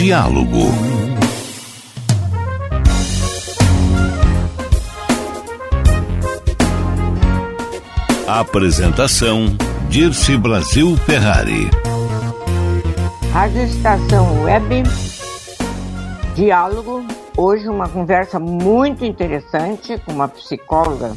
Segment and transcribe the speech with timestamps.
[0.00, 0.60] Diálogo.
[8.26, 9.54] Apresentação
[9.90, 11.68] Dirce Brasil Ferrari.
[13.30, 14.84] Rádio Estação Web,
[16.34, 17.04] Diálogo.
[17.36, 21.14] Hoje uma conversa muito interessante com uma psicóloga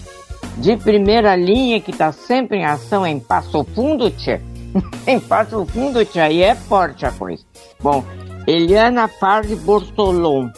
[0.57, 4.41] de primeira linha que está sempre em ação em Passo Fundo, tia.
[5.07, 7.45] em Passo Fundo, tia, e é forte a coisa.
[7.79, 8.03] Bom,
[8.45, 10.49] Eliana Pardi Bortolom.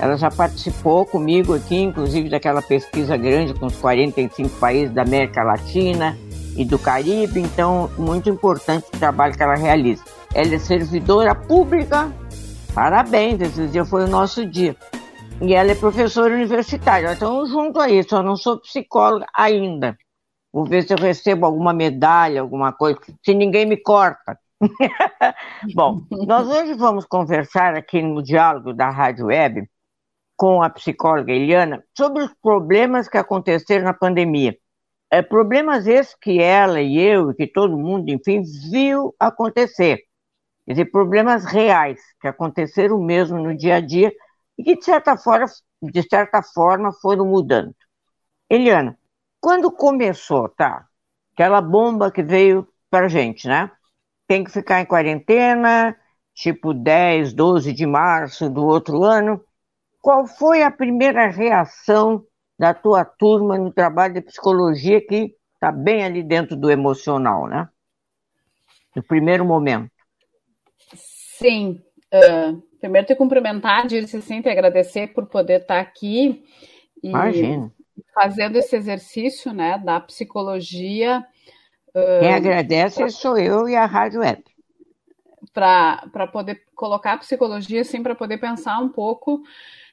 [0.00, 5.42] Ela já participou comigo aqui, inclusive, daquela pesquisa grande com os 45 países da América
[5.42, 6.16] Latina
[6.56, 10.02] e do Caribe, então, muito importante o trabalho que ela realiza.
[10.32, 12.10] Ela é servidora pública,
[12.74, 14.74] parabéns, esse dia foi o nosso dia.
[15.42, 19.96] E ela é professora universitária, então, junto a isso, eu não sou psicóloga ainda.
[20.52, 24.38] Vou ver se eu recebo alguma medalha, alguma coisa, se ninguém me corta.
[25.74, 29.68] Bom, nós hoje vamos conversar aqui no diálogo da Rádio Web
[30.36, 34.56] com a psicóloga Eliana sobre os problemas que aconteceram na pandemia.
[35.10, 39.98] É, problemas esses que ela e eu e que todo mundo, enfim, viu acontecer.
[40.66, 44.12] Quer dizer, problemas reais que aconteceram mesmo no dia a dia
[44.58, 45.46] e que, de certa forma,
[45.82, 47.74] de certa forma foram mudando.
[48.48, 48.98] Eliana,
[49.40, 50.86] quando começou, tá?
[51.34, 53.70] Aquela bomba que veio para gente, né?
[54.26, 55.96] Tem que ficar em quarentena,
[56.32, 59.42] tipo 10, 12 de março do outro ano.
[60.00, 62.24] Qual foi a primeira reação
[62.58, 67.68] da tua turma no trabalho de psicologia que está bem ali dentro do emocional, né?
[68.94, 69.90] No primeiro momento.
[70.94, 71.82] Sim.
[72.12, 76.44] Uh, primeiro te cumprimentar, Dirce, sim, te agradecer por poder estar aqui.
[77.02, 77.72] E Imagina.
[78.12, 81.24] Fazendo esse exercício, né, da psicologia
[82.20, 84.42] quem agradece sou eu e a Rádio Web.
[85.52, 89.42] Para poder colocar a psicologia, assim, para poder pensar um pouco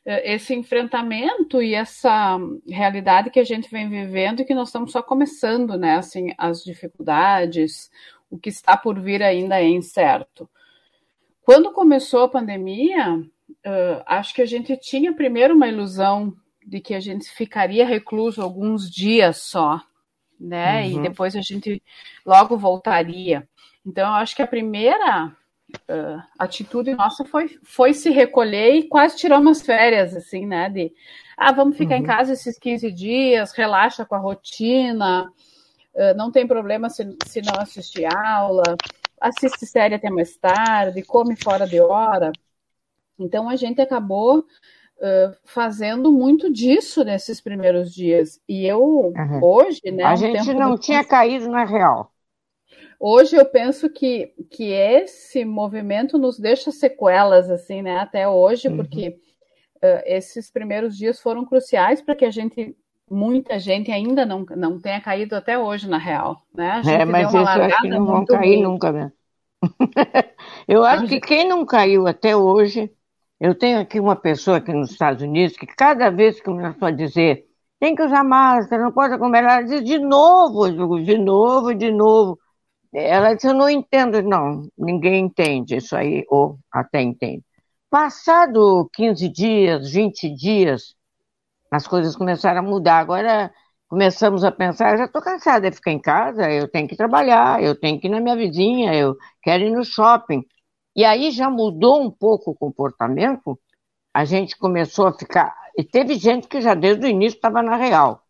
[0.04, 5.02] esse enfrentamento e essa realidade que a gente vem vivendo e que nós estamos só
[5.02, 5.98] começando, né?
[5.98, 7.92] Assim, as dificuldades,
[8.30, 10.50] o que está por vir ainda é incerto.
[11.44, 16.34] Quando começou a pandemia, uh, acho que a gente tinha primeiro uma ilusão
[16.66, 19.82] de que a gente ficaria recluso alguns dias só,
[20.42, 20.84] né?
[20.84, 20.90] Uhum.
[20.90, 21.82] E depois a gente
[22.26, 23.48] logo voltaria.
[23.86, 29.18] Então, eu acho que a primeira uh, atitude nossa foi, foi se recolher e quase
[29.18, 30.70] tirar umas férias, assim, né?
[30.70, 30.92] De,
[31.38, 32.02] ah, vamos ficar uhum.
[32.02, 35.24] em casa esses 15 dias, relaxa com a rotina,
[35.94, 38.64] uh, não tem problema se, se não assistir aula,
[39.20, 42.32] assiste série até mais tarde, come fora de hora.
[43.20, 44.44] Então, a gente acabou
[45.44, 48.40] fazendo muito disso nesses primeiros dias.
[48.48, 49.40] E eu, uhum.
[49.42, 50.04] hoje, né?
[50.04, 52.12] A um gente não tinha caído na real.
[53.00, 57.98] Hoje eu penso que, que esse movimento nos deixa sequelas, assim, né?
[57.98, 58.78] Até hoje, uhum.
[58.78, 59.20] porque
[59.78, 62.76] uh, esses primeiros dias foram cruciais para que a gente
[63.10, 66.72] muita gente ainda não, não tenha caído até hoje na real, né?
[66.72, 68.64] A gente é, mas deu uma eu acho que não vão cair ruim.
[68.64, 69.12] nunca, né?
[70.66, 72.90] eu acho que quem não caiu até hoje
[73.42, 76.92] eu tenho aqui uma pessoa aqui nos Estados Unidos que cada vez que começou a
[76.92, 77.44] dizer
[77.80, 80.70] tem que usar máscara, não pode comer, ela diz de novo,
[81.04, 82.40] de novo, de novo.
[82.94, 87.44] Ela disse, eu não entendo, não, ninguém entende isso aí, ou até entende.
[87.90, 90.96] Passado 15 dias, 20 dias,
[91.72, 93.00] as coisas começaram a mudar.
[93.00, 93.52] Agora
[93.88, 97.76] começamos a pensar, já estou cansada de ficar em casa, eu tenho que trabalhar, eu
[97.80, 100.46] tenho que ir na minha vizinha, eu quero ir no shopping.
[100.96, 103.60] E aí já mudou um pouco o comportamento,
[104.14, 105.56] a gente começou a ficar.
[105.78, 108.24] E teve gente que já desde o início estava na real,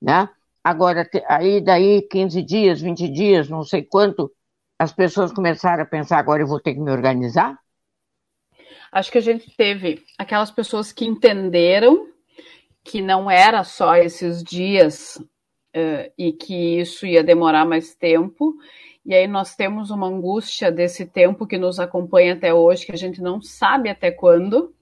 [0.00, 0.28] né?
[0.64, 4.32] Agora, aí daí 15 dias, 20 dias, não sei quanto,
[4.78, 7.58] as pessoas começaram a pensar, agora eu vou ter que me organizar?
[8.90, 12.08] Acho que a gente teve aquelas pessoas que entenderam
[12.82, 18.54] que não era só esses dias uh, e que isso ia demorar mais tempo
[19.06, 22.96] e aí nós temos uma angústia desse tempo que nos acompanha até hoje, que a
[22.96, 24.74] gente não sabe até quando,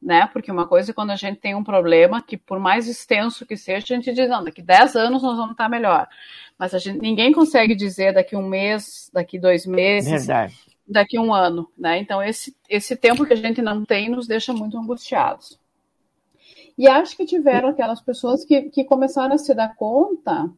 [0.00, 0.28] né?
[0.30, 3.56] Porque uma coisa é quando a gente tem um problema que, por mais extenso que
[3.56, 6.06] seja, a gente diz, não, daqui 10 anos nós vamos estar melhor.
[6.58, 10.26] Mas a gente, ninguém consegue dizer daqui um mês, daqui dois meses.
[10.26, 10.54] Verdade.
[10.86, 11.98] daqui um ano, né?
[11.98, 15.58] Então esse esse tempo que a gente não tem nos deixa muito angustiados.
[16.76, 20.50] E acho que tiveram aquelas pessoas que, que começaram a se dar conta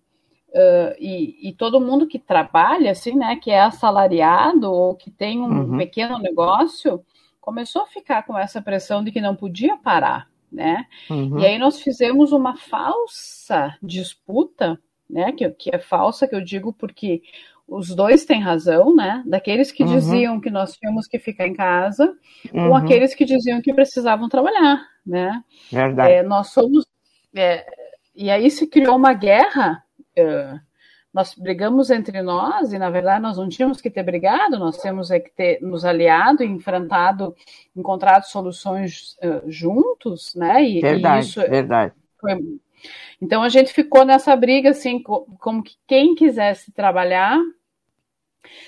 [0.55, 5.41] Uh, e, e, todo mundo que trabalha, assim, né, que é assalariado ou que tem
[5.41, 5.79] um uhum.
[5.79, 7.05] pequeno negócio,
[7.41, 10.87] começou a ficar com essa pressão de que não podia parar, né?
[11.11, 11.41] Uhum.
[11.41, 14.79] E aí nós fizemos uma falsa disputa,
[15.11, 17.23] né, que, que é falsa, que eu digo porque
[17.67, 19.25] os dois têm razão, né?
[19.27, 19.93] Daqueles que uhum.
[19.93, 22.17] diziam que nós tínhamos que ficar em casa,
[22.53, 22.69] uhum.
[22.69, 25.43] ou aqueles que diziam que precisavam trabalhar, né?
[25.73, 26.13] Verdade.
[26.13, 26.87] É, nós somos.
[27.35, 27.67] É,
[28.15, 29.84] e aí se criou uma guerra
[30.19, 30.61] uh,
[31.13, 35.13] nós brigamos entre nós e na verdade nós não tínhamos que ter brigado, nós temos
[35.13, 37.35] é que ter nos aliado, enfrentado,
[37.77, 40.65] encontrado soluções uh, juntos, né?
[40.65, 41.95] E, verdade, e isso verdade.
[42.21, 42.37] Foi...
[43.23, 47.39] Então a gente ficou nessa briga assim, como que quem quisesse trabalhar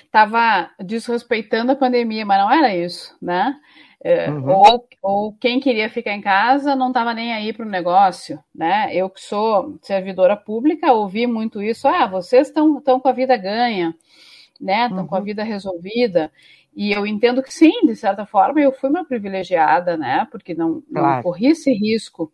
[0.04, 3.58] estava desrespeitando a pandemia, mas não era isso, né?
[4.08, 4.48] É, uhum.
[4.48, 8.88] ou, ou quem queria ficar em casa não estava nem aí para o negócio, né?
[8.94, 11.88] Eu que sou servidora pública ouvi muito isso.
[11.88, 13.96] Ah, vocês estão com a vida ganha,
[14.60, 14.84] né?
[14.84, 15.06] Estão uhum.
[15.08, 15.24] com a uhum.
[15.24, 16.30] vida resolvida.
[16.72, 20.28] E eu entendo que sim, de certa forma, eu fui uma privilegiada, né?
[20.30, 21.16] Porque não, claro.
[21.16, 22.30] não corri esse risco.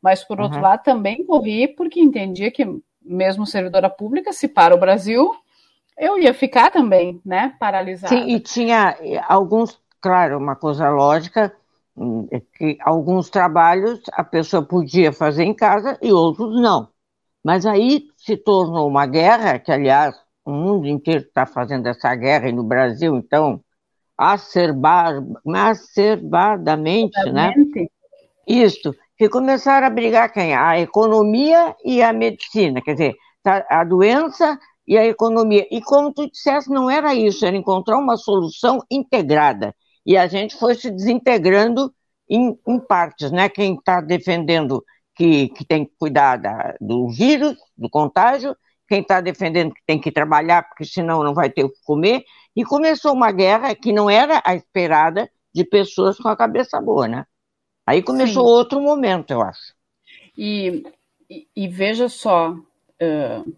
[0.00, 0.44] Mas, por uhum.
[0.44, 2.64] outro lado, também corri porque entendia que,
[3.02, 5.34] mesmo servidora pública, se para o Brasil,
[5.98, 7.54] eu ia ficar também, né?
[7.60, 8.08] Paralisada.
[8.08, 8.96] Sim, e tinha
[9.28, 11.52] alguns claro, uma coisa lógica,
[11.96, 16.88] hum, é que alguns trabalhos a pessoa podia fazer em casa e outros não.
[17.44, 20.14] Mas aí se tornou uma guerra, que aliás
[20.44, 23.62] o mundo inteiro está fazendo essa guerra e no Brasil, então,
[24.16, 25.22] acerbar,
[25.54, 27.52] acerbadamente, né?
[28.46, 30.54] Isto, que começaram a brigar quem?
[30.54, 35.66] A economia e a medicina, quer dizer, tá, a doença e a economia.
[35.70, 39.74] E como tu disseste, não era isso, era encontrar uma solução integrada
[40.04, 41.92] e a gente foi se desintegrando
[42.28, 43.48] em, em partes, né?
[43.48, 48.56] Quem está defendendo que, que tem que cuidar da, do vírus, do contágio,
[48.88, 52.24] quem está defendendo que tem que trabalhar, porque senão não vai ter o que comer,
[52.56, 57.06] e começou uma guerra que não era a esperada de pessoas com a cabeça boa,
[57.06, 57.26] né?
[57.86, 58.52] Aí começou Sim.
[58.52, 59.74] outro momento, eu acho.
[60.36, 60.84] E,
[61.28, 63.56] e, e veja só, uh,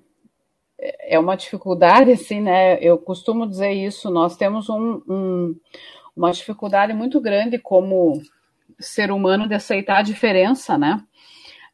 [0.78, 2.78] é uma dificuldade, assim, né?
[2.82, 5.56] Eu costumo dizer isso, nós temos um, um
[6.16, 8.20] uma dificuldade muito grande como
[8.78, 11.02] ser humano de aceitar a diferença, né?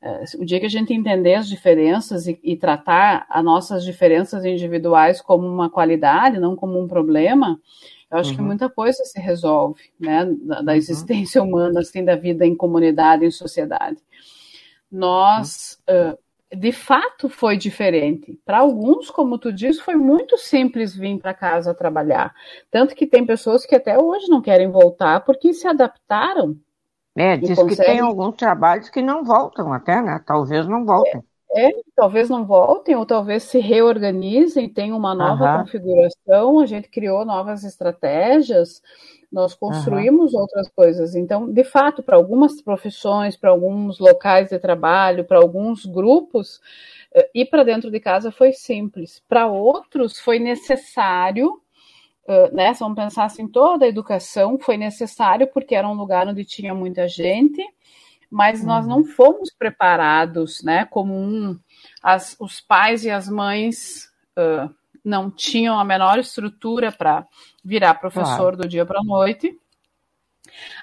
[0.01, 4.45] É, o dia que a gente entender as diferenças e, e, tratar as nossas diferenças
[4.45, 7.61] individuais como uma qualidade, não como um problema,
[8.11, 8.37] eu acho uhum.
[8.37, 10.25] que muita coisa se resolve, né?
[10.43, 10.79] Da, da uhum.
[10.79, 11.49] existência uhum.
[11.49, 13.99] humana, assim, da vida em comunidade, em sociedade.
[14.91, 16.13] Nós uhum.
[16.13, 16.19] uh,
[16.55, 18.41] de fato foi diferente.
[18.45, 22.35] Para alguns, como tu diz, foi muito simples vir para casa trabalhar.
[22.71, 26.57] Tanto que tem pessoas que até hoje não querem voltar porque se adaptaram.
[27.15, 27.77] É, diz conseguem...
[27.77, 30.23] que tem alguns trabalhos que não voltam até, né?
[30.25, 31.21] Talvez não voltem.
[31.21, 31.23] É,
[31.55, 35.63] é talvez não voltem, ou talvez se reorganizem, tenham uma nova uhum.
[35.63, 38.83] configuração, a gente criou novas estratégias
[39.31, 40.41] nós construímos uhum.
[40.41, 41.15] outras coisas.
[41.15, 46.61] Então, de fato, para algumas profissões, para alguns locais de trabalho, para alguns grupos,
[47.15, 49.23] eh, ir para dentro de casa foi simples.
[49.29, 51.61] Para outros, foi necessário,
[52.53, 52.75] né?
[52.79, 57.09] Vamos pensar assim, toda a educação foi necessário porque era um lugar onde tinha muita
[57.09, 57.63] gente,
[58.31, 60.85] mas nós não fomos preparados, né?
[60.85, 61.59] Como um,
[62.03, 64.73] as, os pais e as mães uh,
[65.05, 67.27] não tinham a menor estrutura para
[67.65, 68.57] virar professor claro.
[68.57, 69.59] do dia para a noite.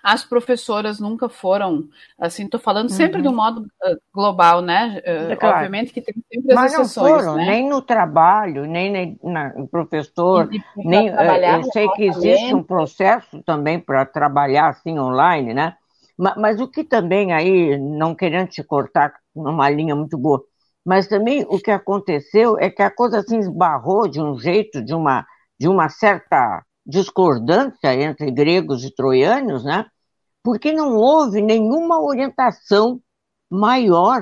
[0.01, 3.21] As professoras nunca foram, assim, estou falando sempre uhum.
[3.23, 5.01] de um modo uh, global, né?
[5.01, 5.55] Uh, claro.
[5.55, 7.45] Obviamente que tem sempre as Mas exceções, não foram, né?
[7.45, 9.19] nem no trabalho, nem
[9.55, 15.75] no professor, nem, eu sei que existe um processo também para trabalhar assim online, né?
[16.17, 20.43] Mas, mas, o que também aí, não querendo te cortar numa linha muito boa,
[20.85, 24.93] mas também o que aconteceu é que a coisa assim esbarrou de um jeito, de
[24.93, 25.25] uma,
[25.59, 29.85] de uma certa discordância entre gregos e troianos, né?
[30.43, 33.01] Porque não houve nenhuma orientação
[33.49, 34.21] maior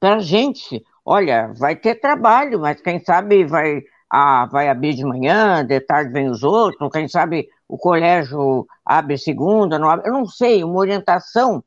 [0.00, 0.82] para a gente.
[1.04, 6.12] Olha, vai ter trabalho, mas quem sabe vai, ah, vai abrir de manhã, de tarde
[6.12, 10.78] vem os outros, quem sabe o colégio abre segunda, não abre, eu não sei, uma
[10.78, 11.64] orientação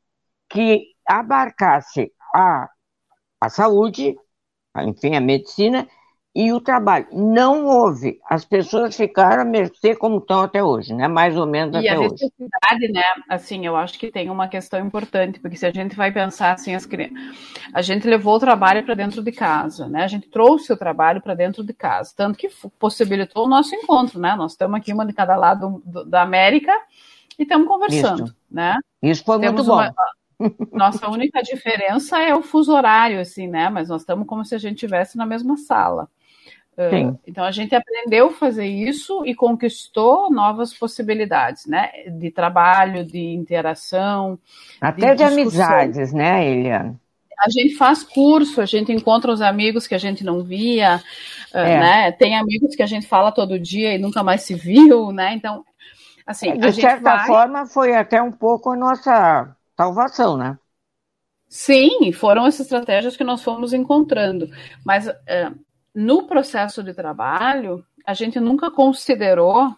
[0.48, 2.70] que abarcasse a,
[3.40, 4.16] a saúde,
[4.78, 5.88] enfim, a medicina
[6.36, 7.06] e o trabalho.
[7.10, 8.20] Não houve.
[8.28, 11.08] As pessoas ficaram a mercê como estão até hoje, né?
[11.08, 12.02] Mais ou menos e até hoje.
[12.02, 13.02] E a necessidade, né?
[13.26, 16.74] Assim, eu acho que tem uma questão importante, porque se a gente vai pensar assim,
[16.74, 17.16] as crianças...
[17.72, 20.04] a gente levou o trabalho para dentro de casa, né?
[20.04, 24.20] A gente trouxe o trabalho para dentro de casa, tanto que possibilitou o nosso encontro,
[24.20, 24.36] né?
[24.36, 26.72] Nós estamos aqui uma de cada lado do, da América
[27.38, 28.36] e estamos conversando, Isso.
[28.50, 28.76] né?
[29.02, 29.90] Isso foi Temos muito bom.
[30.38, 33.70] Uma nossa única diferença é o fuso horário, assim, né?
[33.70, 36.10] Mas nós estamos como se a gente estivesse na mesma sala.
[36.76, 41.90] Uh, então a gente aprendeu a fazer isso e conquistou novas possibilidades, né?
[42.18, 44.38] De trabalho, de interação.
[44.78, 47.00] Até de, de amizades, né, Eliane?
[47.38, 51.02] A gente faz curso, a gente encontra os amigos que a gente não via,
[51.52, 51.80] é.
[51.80, 52.12] né?
[52.12, 55.34] Tem amigos que a gente fala todo dia e nunca mais se viu, né?
[55.34, 55.64] Então,
[56.26, 57.26] assim, de certa vai...
[57.26, 60.58] forma foi até um pouco a nossa salvação, né?
[61.48, 64.50] Sim, foram as estratégias que nós fomos encontrando.
[64.84, 65.50] Mas é,
[65.96, 69.74] no processo de trabalho, a gente nunca considerou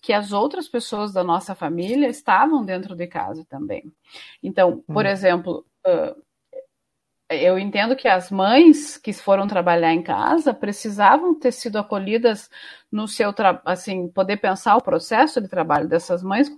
[0.00, 3.92] que as outras pessoas da nossa família estavam dentro de casa também.
[4.42, 5.08] Então, por hum.
[5.08, 5.66] exemplo,
[7.28, 12.50] eu entendo que as mães que foram trabalhar em casa precisavam ter sido acolhidas
[12.90, 16.50] no seu assim poder pensar o processo de trabalho dessas mães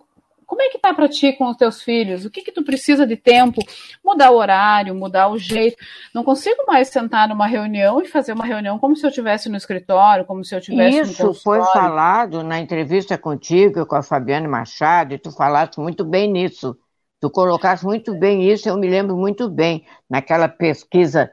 [0.47, 2.25] como é que tá para ti com os teus filhos?
[2.25, 3.61] O que que tu precisa de tempo?
[4.05, 5.77] Mudar o horário, mudar o jeito.
[6.15, 9.57] Não consigo mais sentar numa reunião e fazer uma reunião como se eu estivesse no
[9.57, 14.49] escritório, como se eu tivesse Isso no foi falado na entrevista contigo com a Fabiana
[14.49, 16.77] Machado e tu falaste muito bem nisso.
[17.21, 21.31] Tu colocaste muito bem isso, eu me lembro muito bem naquela pesquisa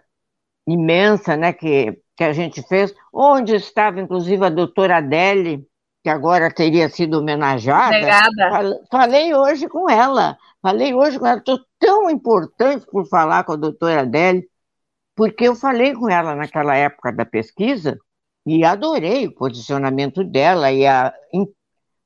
[0.65, 5.65] imensa, né, que que a gente fez, onde estava inclusive a doutora Adele,
[6.03, 7.95] que agora teria sido homenageada,
[8.89, 10.37] falei hoje com ela.
[10.61, 11.39] Falei hoje com ela.
[11.39, 14.47] Estou tão importante por falar com a doutora Adele,
[15.15, 17.97] porque eu falei com ela naquela época da pesquisa
[18.45, 21.13] e adorei o posicionamento dela e a,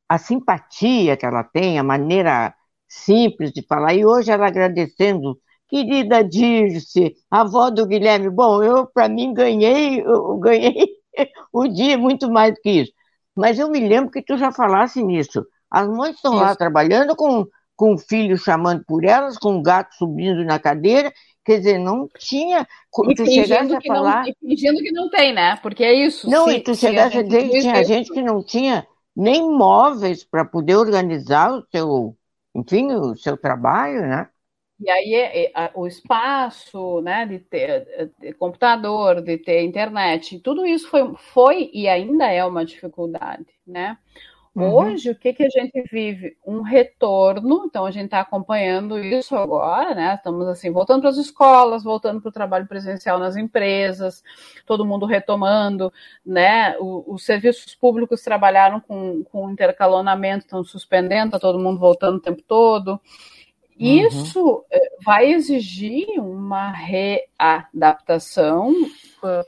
[0.10, 2.54] a simpatia que ela tem, a maneira
[2.88, 3.94] simples de falar.
[3.94, 8.30] E hoje ela agradecendo, querida Dirce, avó do Guilherme.
[8.30, 10.88] Bom, eu, para mim, ganhei, eu ganhei
[11.52, 12.92] o dia muito mais do que isso.
[13.36, 15.46] Mas eu me lembro que tu já falasse nisso.
[15.70, 19.94] As mães estão lá trabalhando com, com o filho chamando por elas, com o gato
[19.96, 21.12] subindo na cadeira.
[21.44, 22.68] Quer dizer, não tinha.
[23.08, 24.24] E tu chegasse a falar.
[24.24, 25.58] Não, e fingindo que não tem, né?
[25.58, 26.30] Porque é isso.
[26.30, 30.24] Não, se, e tu chegasse a, dizer que tinha gente que não tinha nem móveis
[30.24, 32.18] para poder organizar o seu,
[32.56, 34.28] enfim, o seu trabalho, né?
[34.80, 40.90] E aí é, é, o espaço, né, de ter, computador, de ter internet, tudo isso
[40.90, 43.98] foi, foi e ainda é uma dificuldade, né?
[44.56, 44.74] Uhum.
[44.74, 46.38] Hoje, o que, que a gente vive?
[46.48, 50.16] Um retorno, então a gente está acompanhando isso agora, né?
[50.16, 54.24] Estamos assim, voltando para as escolas, voltando para o trabalho presencial nas empresas,
[54.66, 55.92] todo mundo retomando,
[56.26, 56.78] né?
[56.80, 62.22] O, os serviços públicos trabalharam com, com intercalonamento, estão suspendendo, está todo mundo voltando o
[62.22, 62.98] tempo todo.
[63.80, 64.08] Uhum.
[64.08, 64.62] Isso uhum.
[65.04, 68.74] vai exigir uma readaptação,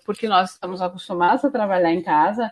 [0.06, 2.52] porque nós estamos acostumados a trabalhar em casa,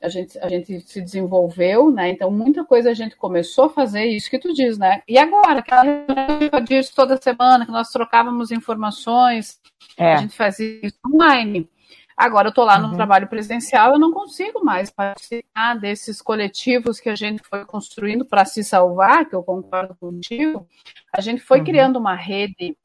[0.00, 2.10] a gente, a gente se desenvolveu, né?
[2.10, 5.02] Então, muita coisa a gente começou a fazer isso que tu diz, né?
[5.08, 9.60] E agora, aquela reunião disso toda semana, que nós trocávamos informações,
[9.96, 10.14] é.
[10.14, 11.68] a gente fazia isso online.
[12.16, 12.94] Agora eu estou lá no uhum.
[12.94, 18.44] trabalho presencial, eu não consigo mais participar desses coletivos que a gente foi construindo para
[18.44, 20.66] se salvar, que eu concordo contigo.
[21.12, 21.64] A gente foi uhum.
[21.64, 22.76] criando uma rede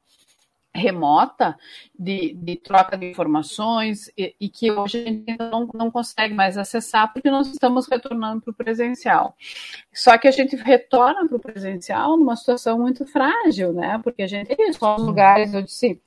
[0.72, 1.56] remota
[1.98, 6.56] de, de, troca de informações e, e, que hoje a gente não, não consegue mais
[6.56, 9.36] acessar porque nós estamos retornando para o presencial.
[9.92, 14.00] Só que a gente retorna para o presencial numa situação muito frágil, né?
[14.02, 16.00] Porque a gente tem só os lugares, eu disse,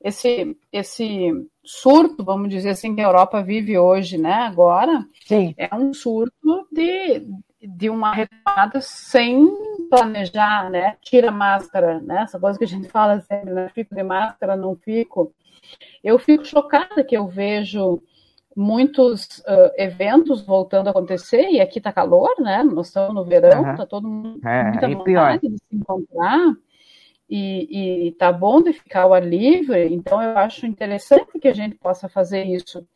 [0.00, 1.32] esse, esse
[1.64, 5.54] surto, vamos dizer assim, que a Europa vive hoje, né, agora, Sim.
[5.56, 7.26] é um surto de,
[7.60, 9.48] de uma retomada sem
[9.88, 14.02] planejar, né, tira máscara, né, essa coisa que a gente fala sempre, né, fico de
[14.02, 15.32] máscara, não fico.
[16.02, 18.02] Eu fico chocada que eu vejo
[18.54, 23.62] muitos uh, eventos voltando a acontecer, e aqui tá calor, né, nós estamos no verão,
[23.62, 23.76] uhum.
[23.76, 25.38] tá todo mundo é, muita vontade pior.
[25.38, 26.54] de se encontrar,
[27.28, 31.54] e, e tá bom de ficar ao ar livre, então eu acho interessante que a
[31.54, 32.86] gente possa fazer isso.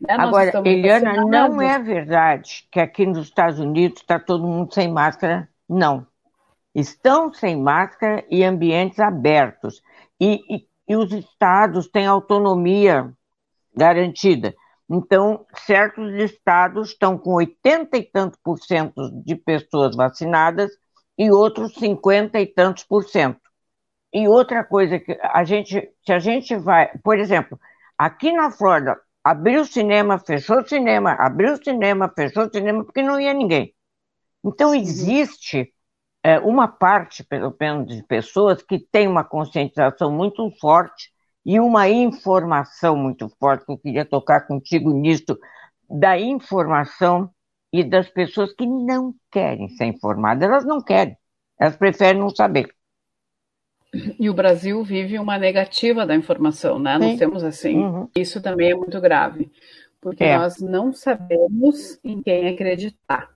[0.00, 0.14] Né?
[0.18, 5.48] Agora, Eliana, não é verdade que aqui nos Estados Unidos está todo mundo sem máscara,
[5.68, 6.06] não.
[6.74, 9.82] Estão sem máscara e ambientes abertos.
[10.20, 13.12] E, e, e os estados têm autonomia
[13.74, 14.54] garantida.
[14.88, 20.70] Então, certos estados estão com 80 e tantos por cento de pessoas vacinadas
[21.18, 23.41] e outros 50 e tantos por cento.
[24.12, 27.58] E outra coisa que a gente, se a gente vai, por exemplo,
[27.96, 32.84] aqui na Flórida, abriu o cinema, fechou o cinema, abriu o cinema, fechou o cinema,
[32.84, 33.74] porque não ia ninguém.
[34.44, 35.72] Então, existe
[36.22, 41.10] é, uma parte, pelo menos, de pessoas que tem uma conscientização muito forte
[41.44, 45.38] e uma informação muito forte, que eu queria tocar contigo nisso,
[45.88, 47.30] da informação
[47.72, 50.48] e das pessoas que não querem ser informadas.
[50.48, 51.16] Elas não querem,
[51.58, 52.74] elas preferem não saber.
[54.18, 56.94] E o Brasil vive uma negativa da informação, né?
[56.94, 57.00] Sim.
[57.00, 58.08] Nós temos assim, uhum.
[58.16, 59.50] isso também é muito grave,
[60.00, 60.38] porque é.
[60.38, 63.28] nós não sabemos em quem acreditar.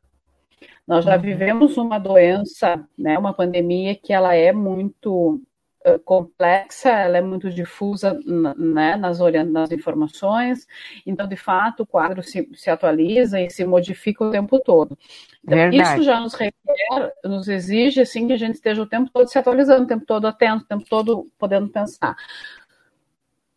[0.86, 1.22] Nós já uhum.
[1.22, 5.42] vivemos uma doença, né, uma pandemia que ela é muito
[5.84, 10.66] uh, complexa, ela é muito difusa né, nas, nas informações,
[11.04, 14.96] então, de fato, o quadro se, se atualiza e se modifica o tempo todo.
[15.46, 19.28] Então, isso já nos requer, nos exige assim, que a gente esteja o tempo todo
[19.28, 22.16] se atualizando, o tempo todo atento, o tempo todo podendo pensar.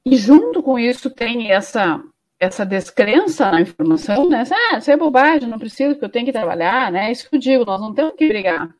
[0.05, 2.01] E junto com isso tem essa
[2.39, 4.43] essa descrença na informação, né?
[4.71, 7.11] Ah, isso é bobagem, não preciso, porque eu tenho que trabalhar, né?
[7.11, 8.73] Isso que eu digo, nós não temos que brigar.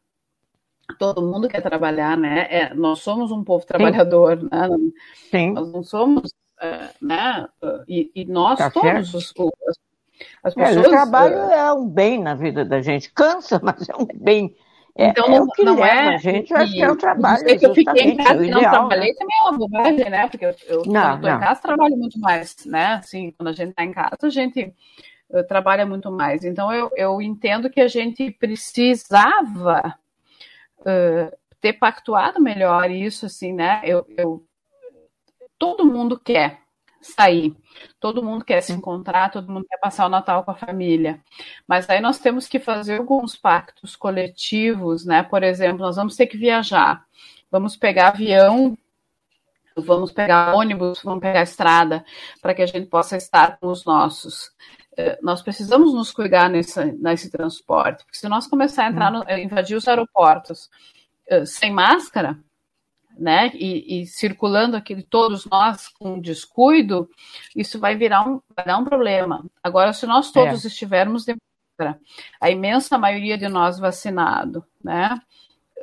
[0.97, 2.47] Todo mundo quer trabalhar, né?
[2.49, 4.47] É, nós somos um povo trabalhador, Sim.
[4.49, 4.69] né?
[5.29, 5.51] Sim.
[5.51, 7.49] Nós não somos, uh, né?
[7.85, 9.79] E, e, nós tá todos os, os,
[10.43, 10.85] as pessoas.
[10.85, 13.11] É, o trabalho uh, é um bem na vida da gente.
[13.11, 14.55] Cansa, mas é um bem.
[14.95, 16.95] É, então, é não, o que não leva é, a gente, acho que é o
[16.95, 17.47] trabalho.
[17.47, 19.15] eu fiquei em casa e não ideal, trabalhei né?
[19.17, 20.27] também é uma bobagem, né?
[20.27, 22.85] Porque eu, eu não, quando estou em casa trabalho muito mais, né?
[22.95, 24.73] Assim, quando a gente está em casa, a gente
[25.29, 26.43] uh, trabalha muito mais.
[26.43, 29.97] Então, eu, eu entendo que a gente precisava
[30.79, 33.81] uh, ter pactuado melhor isso, assim, né?
[33.85, 34.43] Eu, eu,
[35.57, 36.59] todo mundo quer
[37.01, 37.55] sair.
[37.99, 41.21] Todo mundo quer se encontrar, todo mundo quer passar o Natal com a família.
[41.67, 45.23] Mas aí nós temos que fazer alguns pactos coletivos, né?
[45.23, 47.05] Por exemplo, nós vamos ter que viajar.
[47.51, 48.77] Vamos pegar avião,
[49.75, 52.05] vamos pegar ônibus, vamos pegar estrada,
[52.41, 54.51] para que a gente possa estar com os nossos.
[54.97, 59.23] Eh, nós precisamos nos cuidar nesse, nesse transporte, porque se nós começar a entrar hum.
[59.25, 60.69] no, invadir os aeroportos
[61.27, 62.37] eh, sem máscara,
[63.19, 67.09] né, e, e, circulando aqui todos nós com descuido,
[67.55, 69.45] isso vai virar um, vai dar um problema.
[69.61, 70.67] Agora, se nós todos é.
[70.67, 71.35] estivermos de
[72.41, 75.17] a imensa maioria de nós vacinado, né,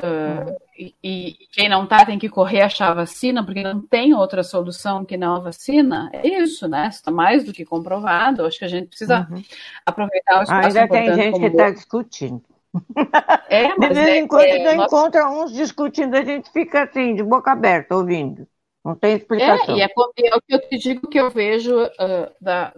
[0.03, 4.13] uh, e, e, quem não tá tem que correr achar a vacina, porque não tem
[4.13, 8.59] outra solução que não a vacina, é isso, né, está mais do que comprovado, acho
[8.59, 9.43] que a gente precisa uhum.
[9.87, 12.43] aproveitar o espaço Ainda tem gente que está discutindo.
[13.49, 14.87] É, de vez em é, quando é, nós...
[14.87, 18.47] encontra uns discutindo, a gente fica assim, de boca aberta, ouvindo.
[18.85, 19.75] Não tem explicação.
[19.75, 22.73] É, e é, é o que eu te digo que eu vejo uh, da,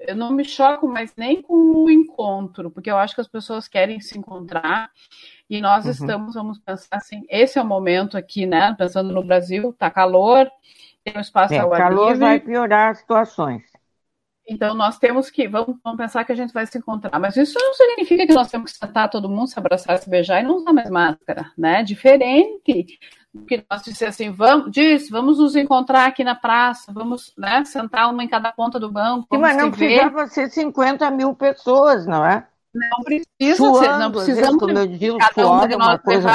[0.00, 3.66] eu não me choco mais nem com o encontro, porque eu acho que as pessoas
[3.66, 4.90] querem se encontrar
[5.50, 5.90] e nós uhum.
[5.90, 8.74] estamos, vamos pensar assim, esse é o momento aqui, né?
[8.78, 10.48] Pensando no Brasil, tá calor,
[11.02, 13.62] tem um espaço é, ao ar calor vai piorar as situações.
[14.48, 17.18] Então, nós temos que, vamos, vamos, pensar que a gente vai se encontrar.
[17.18, 20.40] Mas isso não significa que nós temos que sentar todo mundo, se abraçar, se beijar
[20.40, 21.82] e não usar mais máscara, né?
[21.82, 22.98] Diferente
[23.32, 27.62] do que nós dissemos assim, vamos, diz, vamos nos encontrar aqui na praça, vamos né,
[27.64, 29.28] sentar uma em cada ponta do banco.
[29.30, 32.46] Sim, mas não precisava ser 50 mil pessoas, não é?
[32.74, 34.58] Não precisa Suando, ser, não precisamos.
[34.58, 36.30] Como eu digo, suor, uma coisa...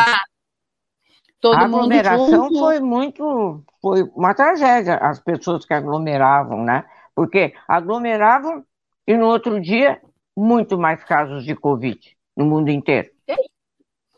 [1.41, 6.85] Todo a aglomeração foi muito, foi uma tragédia, as pessoas que aglomeravam, né?
[7.15, 8.65] Porque aglomeravam
[9.07, 10.01] e no outro dia
[10.35, 13.09] muito mais casos de Covid no mundo inteiro.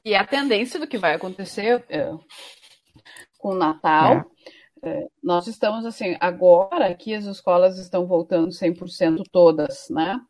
[0.04, 2.12] E a tendência do que vai acontecer é,
[3.40, 4.26] com o Natal, é.
[4.88, 10.22] É, nós estamos assim, agora que as escolas estão voltando 100% todas, né?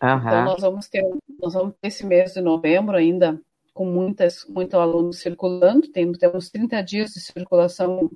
[0.00, 0.18] Uhum.
[0.18, 1.02] Então nós vamos ter,
[1.40, 3.40] nós vamos ter esse mês de novembro ainda
[3.74, 8.08] com muitas, muito alunos circulando, temos, temos 30 dias de circulação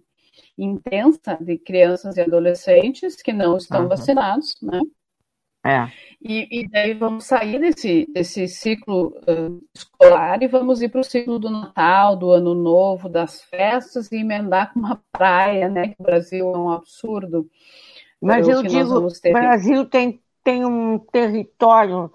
[0.56, 3.88] intensa de crianças e adolescentes que não estão uhum.
[3.88, 4.80] vacinados, né?
[5.64, 5.88] É.
[6.22, 11.04] E, e, daí vamos sair desse, desse ciclo uh, escolar e vamos ir para o
[11.04, 15.88] ciclo do Natal, do Ano Novo, das festas e emendar com uma praia, né?
[15.88, 17.46] Que o Brasil é um absurdo.
[18.20, 22.10] Mas eu digo, o Brasil tem, tem um território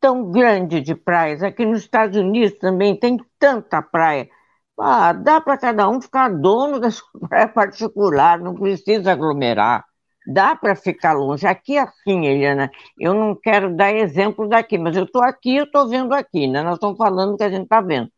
[0.00, 1.42] tão grande de praias.
[1.42, 4.28] Aqui nos Estados Unidos também tem tanta praia.
[4.78, 9.84] Ah, dá para cada um ficar dono da sua praia particular, não precisa aglomerar.
[10.26, 11.46] Dá para ficar longe.
[11.46, 15.64] Aqui é assim, Eliana, eu não quero dar exemplo daqui, mas eu estou aqui, eu
[15.64, 16.62] estou vendo aqui, né?
[16.62, 18.10] Nós estamos falando do que a gente está vendo.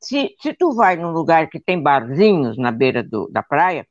[0.00, 3.86] Se, se tu vai num lugar que tem barzinhos na beira do, da praia,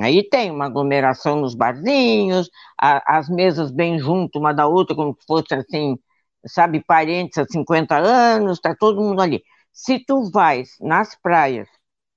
[0.00, 5.14] aí tem uma aglomeração nos barzinhos, a, as mesas bem junto uma da outra, como
[5.18, 5.98] se fosse assim,
[6.46, 9.42] sabe, parentes há 50 anos, está todo mundo ali.
[9.74, 11.68] Se tu vais nas praias,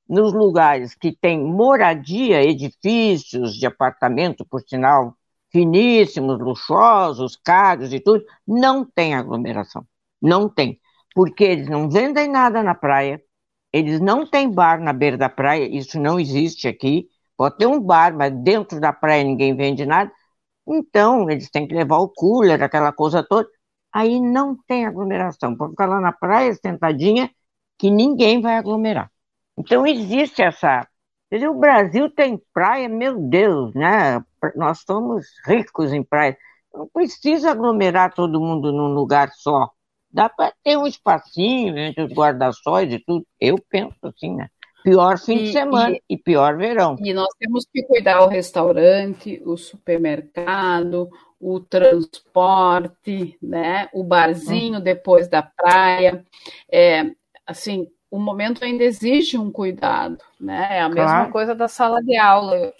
[0.07, 5.17] nos lugares que tem moradia, edifícios de apartamento, por sinal,
[5.51, 9.85] finíssimos, luxuosos, caros e tudo, não tem aglomeração.
[10.21, 10.79] Não tem.
[11.15, 13.21] Porque eles não vendem nada na praia,
[13.73, 17.09] eles não têm bar na beira da praia, isso não existe aqui.
[17.35, 20.11] Pode ter um bar, mas dentro da praia ninguém vende nada.
[20.67, 23.49] Então, eles têm que levar o cooler, aquela coisa toda.
[23.91, 25.55] Aí não tem aglomeração.
[25.55, 27.29] Pode ficar lá na praia, sentadinha,
[27.77, 29.11] que ninguém vai aglomerar.
[29.57, 30.87] Então, existe essa.
[31.31, 34.23] O Brasil tem praia, meu Deus, né?
[34.55, 36.37] Nós somos ricos em praia.
[36.73, 39.69] Não precisa aglomerar todo mundo num lugar só.
[40.09, 43.25] Dá para ter um espacinho entre os guarda-sóis e tudo.
[43.39, 44.47] Eu penso assim, né?
[44.83, 46.95] Pior fim e, de semana e, e, pior verão.
[47.03, 51.09] E nós temos que cuidar o restaurante, o supermercado,
[51.39, 53.89] o transporte, né?
[53.91, 54.81] O barzinho hum.
[54.81, 56.23] depois da praia.
[56.71, 57.11] É,
[57.47, 60.67] assim, o momento ainda exige um cuidado, né?
[60.71, 61.31] É a mesma claro.
[61.31, 62.73] coisa da sala de aula.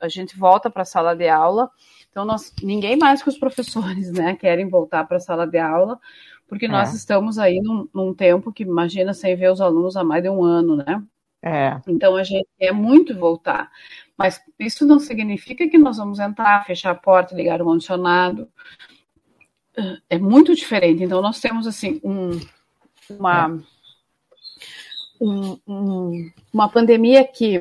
[0.00, 1.68] A gente volta para a sala de aula,
[2.10, 5.98] então nós, ninguém mais que os professores, né, querem voltar para a sala de aula,
[6.48, 6.96] porque nós é.
[6.96, 10.44] estamos aí num, num, tempo que imagina sem ver os alunos há mais de um
[10.44, 11.02] ano, né?
[11.44, 11.80] É.
[11.88, 13.70] Então a gente quer muito voltar,
[14.16, 18.48] mas isso não significa que nós vamos entrar, fechar a porta, ligar o condicionado.
[20.08, 21.02] É muito diferente.
[21.02, 22.38] Então nós temos assim um,
[23.10, 23.71] uma é
[25.22, 27.60] um, um, uma pandemia que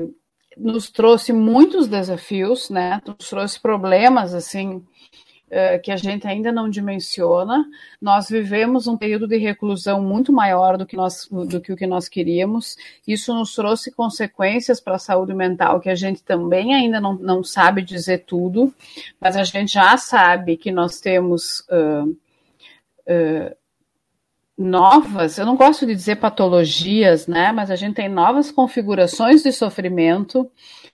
[0.58, 3.02] nos trouxe muitos desafios, né?
[3.06, 7.64] Nos trouxe problemas assim uh, que a gente ainda não dimensiona.
[8.02, 11.86] Nós vivemos um período de reclusão muito maior do que nós do que o que
[11.86, 12.76] nós queríamos.
[13.08, 17.44] Isso nos trouxe consequências para a saúde mental que a gente também ainda não, não
[17.44, 18.74] sabe dizer tudo,
[19.20, 23.61] mas a gente já sabe que nós temos uh, uh,
[24.62, 27.52] novas, eu não gosto de dizer patologias, né?
[27.52, 30.50] Mas a gente tem novas configurações de sofrimento,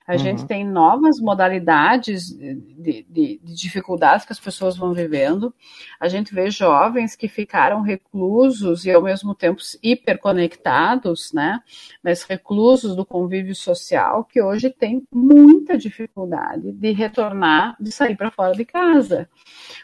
[0.07, 0.19] a uhum.
[0.19, 5.53] gente tem novas modalidades de, de, de, dificuldades que as pessoas vão vivendo.
[5.99, 11.59] A gente vê jovens que ficaram reclusos e ao mesmo tempo hiperconectados, né?
[12.01, 18.31] Mas reclusos do convívio social, que hoje tem muita dificuldade de retornar, de sair para
[18.31, 19.29] fora de casa.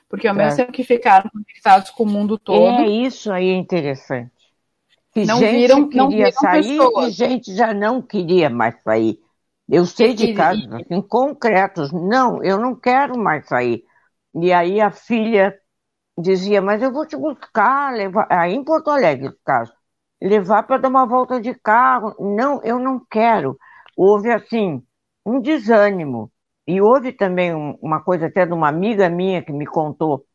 [0.08, 0.56] Porque ao mesmo é.
[0.56, 2.82] tempo que ficaram conectados com o mundo todo.
[2.82, 4.32] É isso aí interessante.
[5.14, 7.08] Que não gente viram, queria não viram sair pessoas.
[7.08, 9.20] e gente já não queria mais sair.
[9.68, 11.92] Eu sei de casos assim, concretos.
[11.92, 13.84] Não, eu não quero mais sair.
[14.36, 15.58] E aí a filha
[16.18, 18.28] dizia, mas eu vou te buscar, levar.
[18.30, 19.74] Aí em Porto Alegre, no caso,
[20.22, 22.16] levar para dar uma volta de carro.
[22.20, 23.58] Não, eu não quero.
[23.96, 24.84] Houve assim
[25.26, 26.32] um desânimo.
[26.66, 30.26] E houve também um, uma coisa até de uma amiga minha que me contou,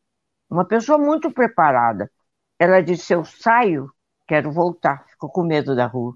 [0.50, 2.10] uma pessoa muito preparada.
[2.58, 3.90] Ela disse: Eu saio,
[4.26, 6.14] quero voltar, fico com medo da rua.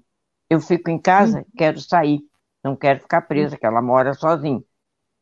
[0.49, 1.45] Eu fico em casa, hum.
[1.57, 2.21] quero sair,
[2.63, 4.61] não quero ficar presa, que ela mora sozinha.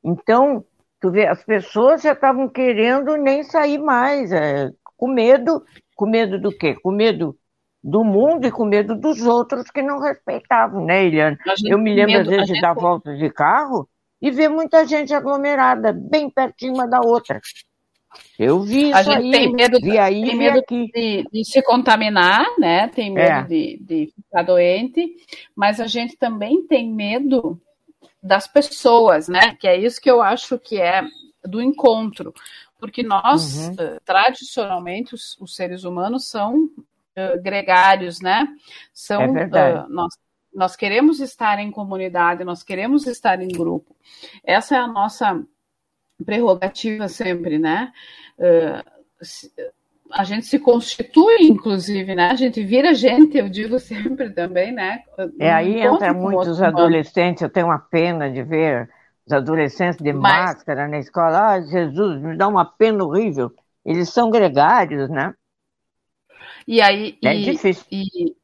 [0.03, 0.63] Então,
[0.99, 5.63] tu vê, as pessoas já estavam querendo nem sair mais, é, com medo,
[5.95, 6.75] com medo do quê?
[6.81, 7.35] Com medo
[7.83, 11.37] do mundo e com medo dos outros que não respeitavam, né, Eliane?
[11.65, 13.89] Eu me lembro, medo, às vezes, de dar voltas de carro
[14.21, 17.41] e ver muita gente aglomerada, bem pertinho uma da outra.
[18.37, 22.45] Eu vi a gente aí, tem medo, vi aí, tem medo de, de, se contaminar,
[22.57, 22.87] né?
[22.89, 23.43] Tem medo é.
[23.43, 25.15] de, de ficar doente,
[25.55, 27.59] mas a gente também tem medo
[28.21, 29.55] das pessoas, né?
[29.55, 31.03] Que é isso que eu acho que é
[31.43, 32.33] do encontro,
[32.79, 33.73] porque nós uhum.
[33.73, 38.47] uh, tradicionalmente os, os, seres humanos são uh, gregários, né?
[38.93, 40.13] São é uh, nós
[40.53, 43.95] nós queremos estar em comunidade, nós queremos estar em grupo.
[44.43, 45.41] Essa é a nossa
[46.23, 47.91] prerrogativa sempre, né?
[48.37, 49.01] Uh,
[50.11, 52.29] a gente se constitui, inclusive, né?
[52.31, 55.03] A gente vira gente, eu digo sempre também, né?
[55.39, 58.89] É aí entra muitos adolescentes, eu tenho uma pena de ver
[59.25, 60.21] os adolescentes de Mas...
[60.21, 61.53] máscara na escola.
[61.53, 63.51] Ah, Jesus, me dá uma pena horrível.
[63.85, 65.33] Eles são gregários, né?
[66.67, 67.85] E aí, é e, difícil.
[67.91, 68.35] E,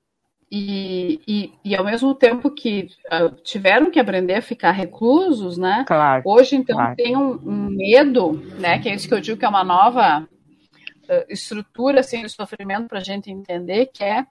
[0.49, 5.83] e, e, e, ao mesmo tempo que uh, tiveram que aprender a ficar reclusos, né?
[5.85, 6.95] Claro, Hoje, então, claro.
[6.95, 8.79] tem um, um, medo, né?
[8.79, 12.87] Que é isso que eu digo que é uma nova uh, estrutura assim, de sofrimento
[12.87, 14.25] para a gente entender, que é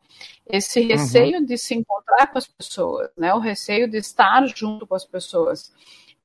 [0.48, 0.88] esse uhum.
[0.88, 1.44] receio uhum.
[1.44, 3.34] de se encontrar com as pessoas, né?
[3.34, 5.70] O receio de estar junto com as pessoas.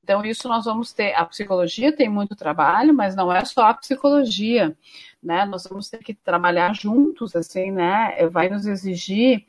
[0.02, 1.14] Então, isso nós vamos ter.
[1.14, 4.76] A psicologia tem muito trabalho, mas não é só a psicologia,
[5.22, 5.44] né?
[5.44, 8.16] Nós vamos ter que trabalhar juntos, assim, né?
[8.28, 9.46] Vai nos exigir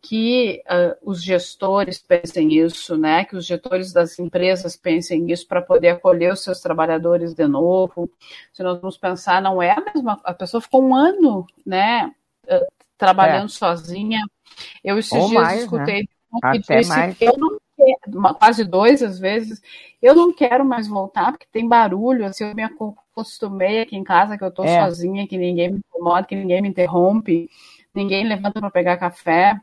[0.00, 3.24] que uh, os gestores pensem isso, né?
[3.24, 8.10] Que os gestores das empresas pensem isso para poder acolher os seus trabalhadores de novo.
[8.52, 10.20] Se nós vamos pensar, não é a mesma.
[10.24, 12.12] A pessoa ficou um ano, né?
[12.44, 13.48] Uh, trabalhando é.
[13.48, 14.20] sozinha.
[14.82, 15.62] Eu esses Ou dias mais, né?
[15.64, 16.08] escutei
[16.42, 16.52] né?
[16.52, 17.18] que disse mais.
[17.18, 19.60] que eu não quero, quase dois às vezes,
[20.00, 24.38] eu não quero mais voltar porque tem barulho, assim, eu me acostumei aqui em casa
[24.38, 24.80] que eu tô é.
[24.80, 27.50] sozinha, que ninguém me incomoda, que ninguém me interrompe,
[27.94, 29.60] ninguém levanta para pegar café.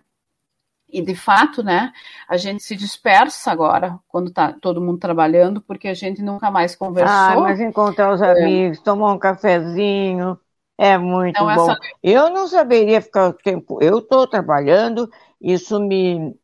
[0.94, 1.92] E de fato, né,
[2.30, 6.76] a gente se dispersa agora quando tá todo mundo trabalhando, porque a gente nunca mais
[6.76, 7.16] conversou.
[7.16, 8.32] Ah, mas encontrar os é.
[8.32, 10.40] amigos, tomar um cafezinho,
[10.78, 11.72] é muito então, bom.
[11.72, 11.80] Essa...
[12.04, 13.80] Eu não saberia ficar o tempo.
[13.82, 15.10] Eu estou trabalhando,
[15.42, 16.36] isso me,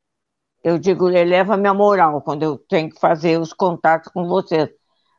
[0.63, 4.67] eu digo, eleva minha moral quando eu tenho que fazer os contatos com vocês,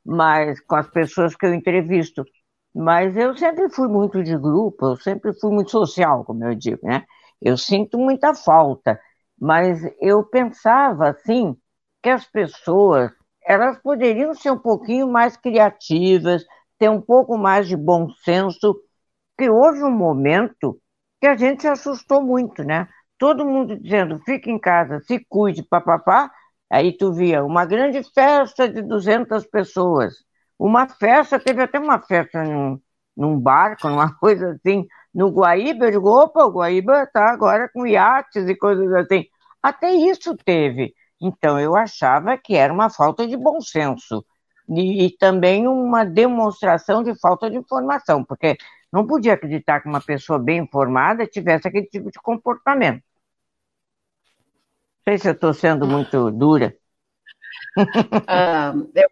[0.05, 2.25] mas com as pessoas que eu entrevisto.
[2.75, 6.81] Mas eu sempre fui muito de grupo, eu sempre fui muito social, como eu digo,
[6.85, 7.05] né?
[7.41, 9.01] Eu sinto muita falta
[9.41, 11.57] mas eu pensava assim
[12.03, 13.11] que as pessoas
[13.45, 16.45] elas poderiam ser um pouquinho mais criativas,
[16.79, 18.81] ter um pouco mais de bom senso,
[19.39, 20.81] que houve um momento
[21.21, 22.89] que a gente se assustou muito, né?
[23.19, 26.31] Todo mundo dizendo, fique em casa, se cuide, papapá.
[26.71, 30.15] Aí tu via uma grande festa de 200 pessoas.
[30.59, 32.81] Uma festa, teve até uma festa num,
[33.17, 37.87] num barco, numa coisa assim, no Guaíba, eu digo, opa, o Guaíba está agora com
[37.87, 39.27] iates e coisas assim.
[39.63, 40.95] Até isso teve.
[41.21, 44.25] Então, eu achava que era uma falta de bom senso
[44.69, 48.57] e, e também uma demonstração de falta de informação, porque
[48.93, 53.03] não podia acreditar que uma pessoa bem informada tivesse aquele tipo de comportamento.
[55.07, 56.75] Não sei se eu estou sendo muito dura.
[57.77, 59.09] Uh, eu,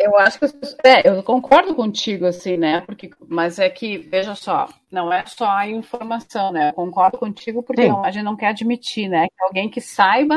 [0.00, 0.46] eu acho que
[0.82, 2.80] é, eu concordo contigo, assim, né?
[2.80, 6.70] Porque, mas é que, veja só, não é só a informação, né?
[6.70, 9.26] Eu concordo contigo porque não, a gente não quer admitir, né?
[9.28, 10.36] Que alguém que saiba,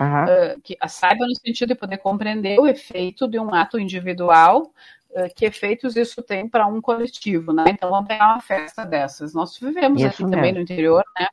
[0.00, 0.24] uhum.
[0.24, 4.72] uh, que saiba no sentido de poder compreender o efeito de um ato individual,
[5.10, 7.64] uh, que efeitos isso tem para um coletivo, né?
[7.66, 9.34] Então vamos pegar uma festa dessas.
[9.34, 10.36] Nós vivemos isso aqui mesmo.
[10.36, 11.26] também no interior, né?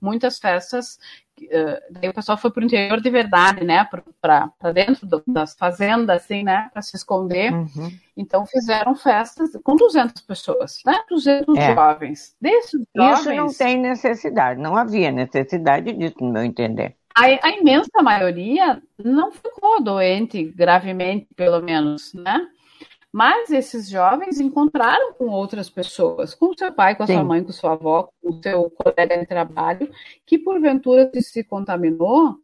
[0.00, 0.98] Muitas festas
[1.46, 3.86] uh, daí o pessoal foi para o interior de verdade, né?
[4.20, 6.68] Para dentro do, das fazendas, assim, né?
[6.72, 7.52] Para se esconder.
[7.52, 7.90] Uhum.
[8.16, 10.98] Então fizeram festas com 200 pessoas, né?
[11.08, 11.74] 200 é.
[11.74, 12.36] jovens.
[12.40, 13.20] Desses jovens.
[13.20, 16.96] Isso não tem necessidade, não havia necessidade disso, no meu entender.
[17.14, 22.46] A, a imensa maioria não ficou doente gravemente, pelo menos, né?
[23.12, 27.14] Mas esses jovens encontraram com outras pessoas, com seu pai, com a Sim.
[27.14, 29.90] sua mãe, com sua avó, com o seu colega de trabalho,
[30.24, 32.36] que porventura se contaminou,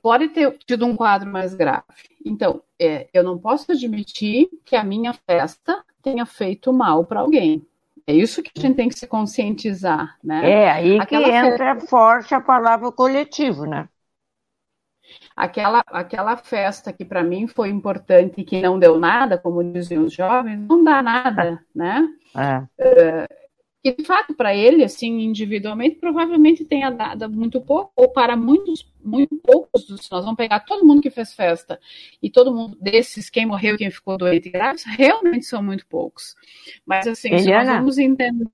[0.00, 1.84] pode ter tido um quadro mais grave.
[2.24, 7.66] Então, é, eu não posso admitir que a minha festa tenha feito mal para alguém.
[8.06, 10.50] É isso que a gente tem que se conscientizar, né?
[10.50, 11.88] É aí Aquela que entra festa...
[11.88, 13.88] forte a palavra coletivo, né?
[15.36, 20.04] Aquela, aquela festa que para mim foi importante e que não deu nada, como diziam
[20.04, 22.08] os jovens, não dá nada, né?
[22.36, 22.58] É.
[22.58, 23.48] Uh,
[23.82, 28.90] que de fato para ele, assim, individualmente, provavelmente tenha dado muito pouco, ou para muitos,
[29.02, 31.78] muito poucos, se nós vamos pegar todo mundo que fez festa
[32.22, 36.34] e todo mundo desses, quem morreu e quem ficou doente grave, realmente são muito poucos.
[36.84, 38.48] Mas assim, Eliana, se nós vamos entender.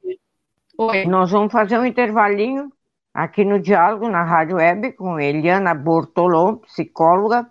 [0.77, 1.05] Oi.
[1.07, 2.71] Nós vamos fazer um intervalinho
[3.15, 7.47] aqui no Diálogo, na Rádio Web, com Eliana Bortolom, psicóloga,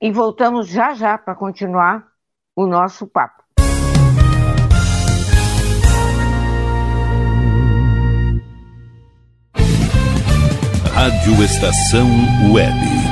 [0.00, 2.08] e voltamos já já para continuar
[2.56, 3.42] o nosso papo.
[10.94, 12.08] Rádio Estação
[12.52, 13.11] Web.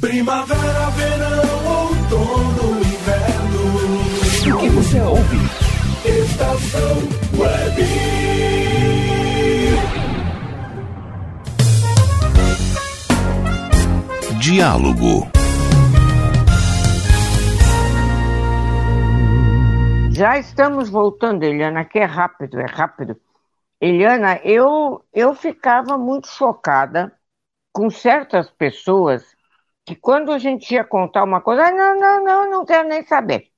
[0.00, 4.56] Primavera, verão, outono, inverno.
[4.56, 5.36] O que você ouve?
[6.04, 6.98] Estação
[7.38, 7.86] Web.
[14.40, 15.28] Diálogo.
[20.10, 23.16] Já estamos voltando, Eliana, que é rápido, é rápido.
[23.80, 27.15] Eliana, eu, eu ficava muito chocada
[27.76, 29.22] com certas pessoas
[29.84, 33.04] que quando a gente ia contar uma coisa, ah, não, não, não, não quero nem
[33.04, 33.50] saber.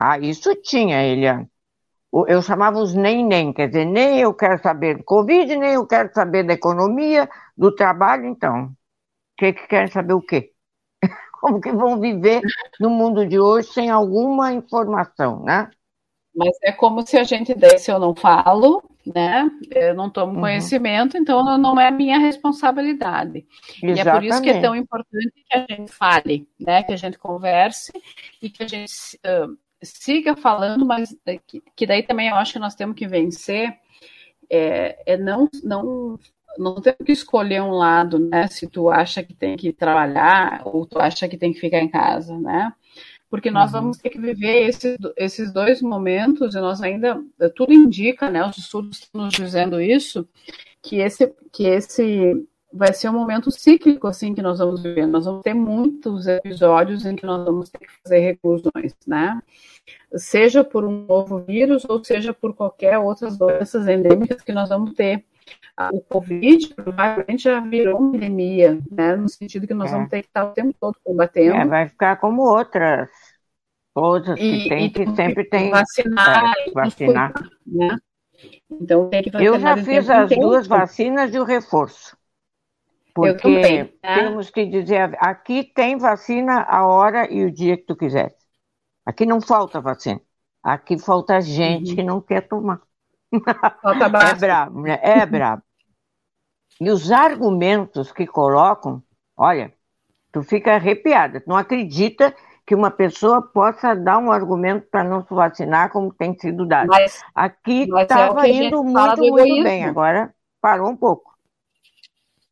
[0.00, 1.48] Ah, isso tinha, Eliana.
[2.26, 5.86] Eu chamava os nem nem, quer dizer, nem eu quero saber do Covid, nem eu
[5.86, 8.64] quero saber da economia, do trabalho, então.
[8.64, 8.74] O
[9.38, 10.52] que, que querem saber o quê?
[11.40, 12.42] Como que vão viver
[12.80, 15.70] no mundo de hoje sem alguma informação, né?
[16.34, 19.50] Mas é como se a gente desse, eu não falo, né?
[19.70, 20.40] Eu não tomo uhum.
[20.40, 23.46] conhecimento, então não é minha responsabilidade.
[23.82, 23.98] Exatamente.
[23.98, 26.82] E é por isso que é tão importante que a gente fale, né?
[26.82, 27.92] Que a gente converse
[28.40, 28.92] e que a gente
[29.26, 33.76] uh, siga falando, mas que, que, daí também eu acho que nós temos que vencer
[34.50, 36.18] é, é não, não
[36.58, 38.46] não temos que escolher um lado, né?
[38.46, 41.88] Se tu acha que tem que trabalhar ou tu acha que tem que ficar em
[41.88, 42.72] casa, né?
[43.32, 43.80] Porque nós uhum.
[43.80, 47.18] vamos ter que viver esses, esses dois momentos, e nós ainda,
[47.56, 50.28] tudo indica, né, os estudos estão nos dizendo isso,
[50.82, 55.06] que esse, que esse vai ser um momento cíclico, assim, que nós vamos viver.
[55.06, 59.40] Nós vamos ter muitos episódios em que nós vamos ter que fazer reclusões, né?
[60.14, 64.92] Seja por um novo vírus, ou seja por qualquer outras doenças endêmicas que nós vamos
[64.92, 65.24] ter.
[65.92, 69.16] O Covid provavelmente já virou uma endemia, né?
[69.16, 69.94] No sentido que nós é.
[69.94, 71.56] vamos ter que estar o tempo todo combatendo.
[71.56, 73.10] É, vai ficar como outras
[73.94, 75.70] Outras que tem, que sempre tem.
[75.70, 77.32] Vacinar, é, vacinar.
[77.32, 77.98] Cuidar, né?
[78.70, 79.54] Então tem que vacinar.
[79.54, 82.16] Eu já fiz as duas vacinas e o reforço.
[83.14, 83.90] Porque também, né?
[84.02, 88.34] temos que dizer, aqui tem vacina a hora e o dia que tu quiser.
[89.04, 90.20] Aqui não falta vacina.
[90.62, 91.96] Aqui falta gente uhum.
[91.96, 92.80] que não quer tomar.
[93.80, 94.98] Falta é brabo, né?
[95.02, 95.62] É brabo.
[96.80, 99.02] E os argumentos que colocam,
[99.36, 99.72] olha,
[100.32, 102.34] tu fica arrepiada, tu não acredita
[102.66, 106.88] que uma pessoa possa dar um argumento para não se vacinar como tem sido dado.
[106.88, 111.32] Mas, Aqui estava é indo muito, muito bem, agora parou um pouco.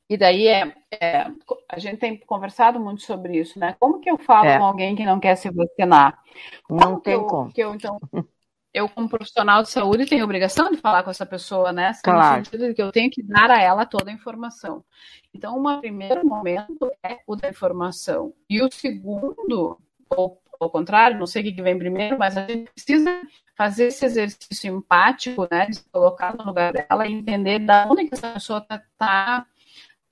[0.09, 1.27] E daí é, é,
[1.69, 3.77] a gente tem conversado muito sobre isso, né?
[3.79, 4.59] Como que eu falo é.
[4.59, 6.19] com alguém que não quer se vacinar?
[6.65, 7.53] Como não tem eu, como.
[7.53, 7.97] Que eu, então,
[8.73, 11.93] eu, como profissional de saúde, tenho obrigação de falar com essa pessoa, né?
[12.03, 12.39] Claro.
[12.39, 14.85] No sentido de que eu tenho que dar a ela toda a informação.
[15.35, 18.33] Então, o primeiro momento é o da informação.
[18.49, 19.79] E o segundo
[20.09, 23.23] ou ao contrário, não sei o que vem primeiro, mas a gente precisa
[23.57, 28.07] fazer esse exercício empático, né, de se colocar no lugar dela e entender da onde
[28.07, 29.47] que essa pessoa está tá, está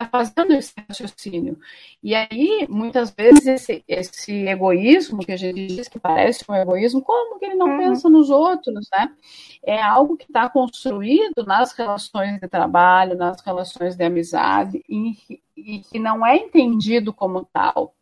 [0.07, 1.59] fazendo esse raciocínio.
[2.03, 7.03] E aí, muitas vezes, esse, esse egoísmo que a gente diz que parece um egoísmo,
[7.03, 7.79] como que ele não uhum.
[7.79, 9.11] pensa nos outros, né?
[9.63, 15.81] É algo que está construído nas relações de trabalho, nas relações de amizade, e, e
[15.81, 17.95] que não é entendido como tal.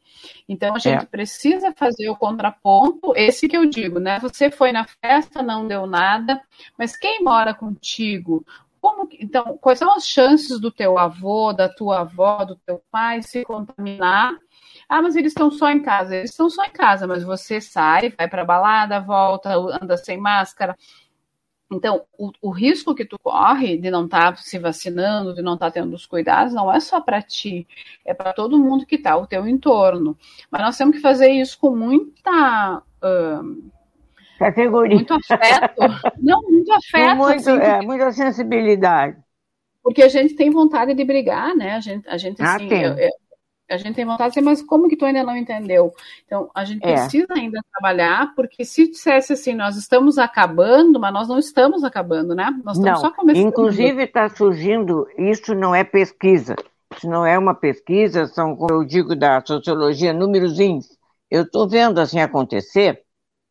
[0.49, 1.07] Então a gente é.
[1.07, 4.19] precisa fazer o contraponto, esse que eu digo, né?
[4.21, 6.41] Você foi na festa, não deu nada,
[6.79, 8.45] mas quem mora contigo,
[8.87, 13.21] como, então, quais são as chances do teu avô, da tua avó, do teu pai
[13.21, 14.37] se contaminar?
[14.89, 16.15] Ah, mas eles estão só em casa.
[16.15, 20.77] Eles estão só em casa, mas você sai, vai para balada, volta, anda sem máscara.
[21.69, 25.55] Então, o, o, risco que tu corre de não estar tá se vacinando, de não
[25.55, 27.67] estar tá tendo os cuidados, não é só para ti,
[28.05, 30.17] é para todo mundo que está ao teu entorno.
[30.49, 32.83] Mas nós temos que fazer isso com muita.
[33.03, 33.69] Uh,
[34.39, 34.97] Categoria.
[34.97, 35.83] Muito afeto.
[36.21, 37.17] Não, muito afeto.
[37.17, 39.17] Muito, assim, é, muita sensibilidade.
[39.83, 41.73] Porque a gente tem vontade de brigar, né?
[41.73, 42.83] A gente, a gente ah, assim, tem.
[42.83, 43.11] Eu, eu,
[43.69, 45.93] a gente tem vontade de dizer, mas como que tu ainda não entendeu?
[46.25, 46.93] Então, a gente é.
[46.93, 52.35] precisa ainda trabalhar, porque se dissesse assim, nós estamos acabando, mas nós não estamos acabando,
[52.35, 52.51] né?
[52.65, 53.09] Nós estamos não.
[53.09, 53.45] só começando.
[53.45, 56.55] Inclusive está surgindo, isso não é pesquisa,
[56.97, 60.97] isso não é uma pesquisa, são, como eu digo, da sociologia, númerozinhos.
[61.29, 63.03] Eu estou vendo assim acontecer,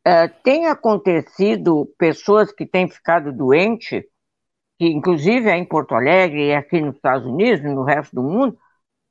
[0.08, 4.04] Uh, tem acontecido pessoas que têm ficado doentes,
[4.80, 8.58] que inclusive é em Porto Alegre e aqui nos Estados Unidos, no resto do mundo,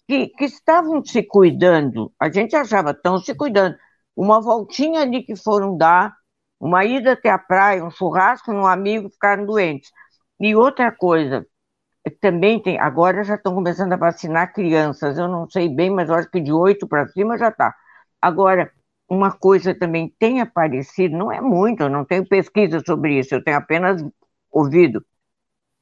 [0.09, 2.12] que, que estavam se cuidando.
[2.20, 3.76] A gente achava tão se cuidando.
[4.16, 6.14] Uma voltinha ali que foram dar,
[6.61, 9.90] uma ida até a praia, um churrasco, um amigo, ficaram doentes.
[10.40, 11.47] E outra coisa,
[12.20, 16.30] também tem, agora já estão começando a vacinar crianças, eu não sei bem, mas acho
[16.30, 17.74] que de oito para cima já está.
[18.20, 18.70] Agora,
[19.09, 23.44] uma coisa também tem aparecido, não é muito, eu não tenho pesquisa sobre isso, eu
[23.44, 24.02] tenho apenas
[24.50, 25.05] ouvido.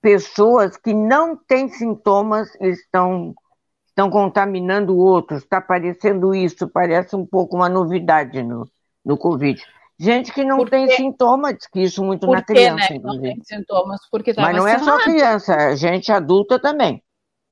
[0.01, 3.35] Pessoas que não têm sintomas estão,
[3.87, 8.68] estão contaminando outros, está aparecendo isso, parece um pouco uma novidade no,
[9.05, 9.62] no Covid.
[9.99, 12.97] Gente que não tem sintomas, que isso muito na criança, né?
[12.97, 13.29] inclusive.
[13.29, 17.01] Não tem sintomas, porque tá Mas não é só criança, é gente adulta também.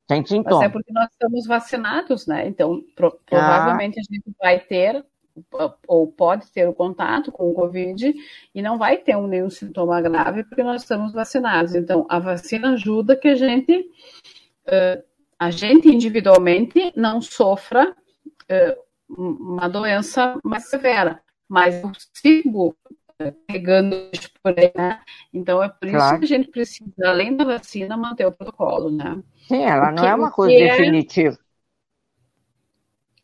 [0.08, 0.58] Tem sintomas.
[0.58, 2.48] Mas é porque nós estamos vacinados, né?
[2.48, 4.00] Então, pro, provavelmente ah.
[4.00, 5.06] a gente vai ter
[5.86, 8.14] ou pode ter o contato com o Covid
[8.54, 11.74] e não vai ter um, nenhum sintoma grave porque nós estamos vacinados.
[11.74, 13.72] Então, a vacina ajuda que a gente,
[14.66, 15.02] uh,
[15.38, 22.76] a gente individualmente não sofra uh, uma doença mais severa, mas eu sigo
[23.46, 24.10] pegando
[24.42, 25.00] por aí, né?
[25.32, 26.04] Então é por claro.
[26.04, 29.22] isso que a gente precisa, além da vacina, manter o protocolo, né?
[29.46, 30.76] Sim, ela não é uma coisa é...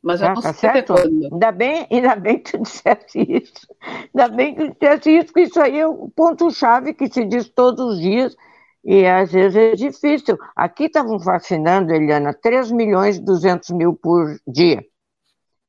[0.07, 0.93] Mas eu ah, não tá sei certo?
[0.95, 1.33] quando.
[1.33, 3.67] Ainda bem, ainda bem que tu disseste isso.
[4.15, 7.49] Ainda bem que tu disseste isso, que isso aí é o ponto-chave que se diz
[7.49, 8.37] todos os dias.
[8.85, 10.39] E às vezes é difícil.
[10.55, 14.81] Aqui estavam vacinando, Eliana, 3 milhões e 200 mil por dia.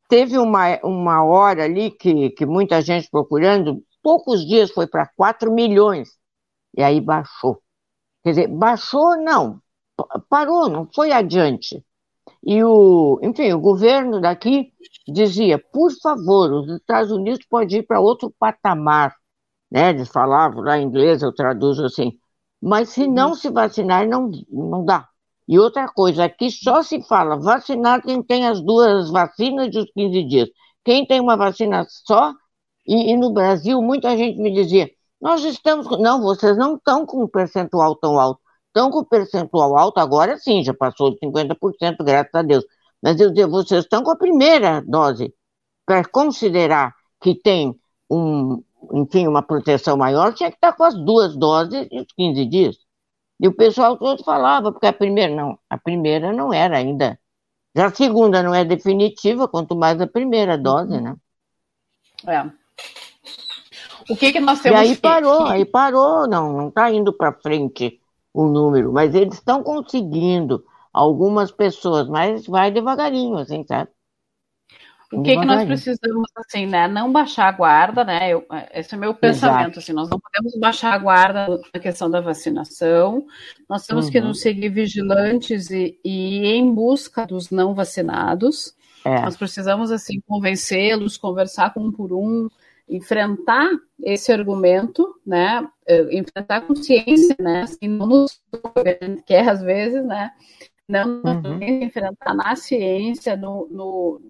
[0.07, 5.51] Teve uma, uma hora ali que, que muita gente procurando, poucos dias foi para 4
[5.51, 6.09] milhões.
[6.77, 7.59] E aí baixou.
[8.23, 9.59] Quer dizer, baixou não,
[10.29, 11.83] parou, não foi adiante.
[12.43, 14.71] E o, enfim, o governo daqui
[15.07, 19.15] dizia, por favor, os Estados Unidos podem ir para outro patamar,
[19.71, 19.89] né?
[19.89, 22.13] Eles falavam lá em inglês, eu traduzo assim.
[22.61, 25.07] Mas se não se vacinar, não, não dá.
[25.47, 30.23] E outra coisa, aqui só se fala vacinar quem tem as duas vacinas de 15
[30.23, 30.49] dias.
[30.83, 32.33] Quem tem uma vacina só,
[32.85, 34.89] e, e no Brasil muita gente me dizia,
[35.21, 35.87] nós estamos.
[35.99, 40.63] Não, vocês não estão com um percentual tão alto estão com percentual alto, agora sim,
[40.63, 42.65] já passou de 50%, graças a Deus.
[43.01, 45.33] Mas eu digo, vocês estão com a primeira dose.
[45.85, 47.75] Para considerar que tem
[48.09, 48.61] um,
[48.93, 52.77] enfim, uma proteção maior, tinha que estar com as duas doses de 15 dias.
[53.39, 57.19] E o pessoal todo falava, porque a primeira não, a primeira não era ainda.
[57.75, 61.15] Já a segunda não é definitiva, quanto mais a primeira dose, né?
[62.25, 62.49] É.
[64.09, 65.51] O que, que nós temos E aí parou, que...
[65.51, 68.01] aí parou, não, não está indo para frente
[68.37, 70.63] o número, mas eles estão conseguindo
[70.93, 73.89] algumas pessoas, mas vai devagarinho, assim, sabe?
[75.11, 76.87] O que, que nós precisamos, assim, né?
[76.87, 78.29] Não baixar a guarda, né?
[78.29, 79.79] Eu, esse é o meu pensamento, Exato.
[79.79, 83.25] assim, nós não podemos baixar a guarda na questão da vacinação,
[83.69, 84.11] nós temos uhum.
[84.11, 88.75] que nos seguir vigilantes e, e ir em busca dos não vacinados.
[89.05, 89.21] É.
[89.21, 92.49] Nós precisamos, assim, convencê-los, conversar com um por um,
[92.87, 93.69] enfrentar
[94.01, 100.05] esse argumento, né, é, enfrentar com ciência, né, assim, não nos a quer às vezes,
[100.05, 100.31] né,
[100.87, 101.61] não uhum.
[101.61, 104.21] enfrentar na ciência, no, no,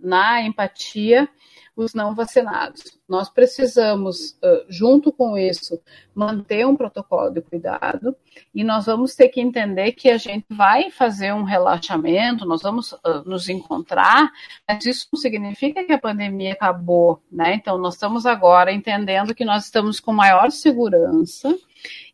[0.00, 1.28] na empatia
[1.76, 2.98] os não vacinados.
[3.06, 5.78] Nós precisamos, junto com isso,
[6.14, 8.16] manter um protocolo de cuidado
[8.54, 12.94] e nós vamos ter que entender que a gente vai fazer um relaxamento, nós vamos
[13.26, 14.32] nos encontrar,
[14.66, 17.54] mas isso não significa que a pandemia acabou, né?
[17.54, 21.54] Então, nós estamos agora entendendo que nós estamos com maior segurança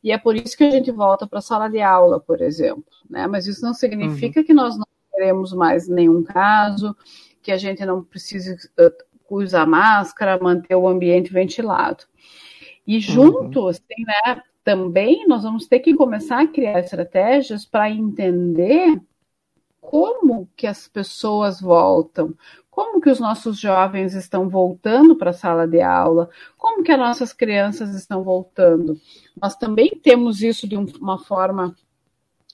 [0.03, 2.85] e é por isso que a gente volta para a sala de aula, por exemplo,
[3.09, 3.29] né?
[3.29, 4.47] Mas isso não significa uhum.
[4.47, 6.97] que nós não teremos mais nenhum caso,
[7.41, 8.57] que a gente não precise
[9.37, 12.05] usar máscara, manter o ambiente ventilado.
[12.87, 13.69] E junto, uhum.
[13.69, 19.01] assim, né, também nós vamos ter que começar a criar estratégias para entender
[19.81, 22.35] como que as pessoas voltam,
[22.71, 26.99] como que os nossos jovens estão voltando para a sala de aula, como que as
[26.99, 28.97] nossas crianças estão voltando.
[29.41, 31.75] Nós também temos isso de uma forma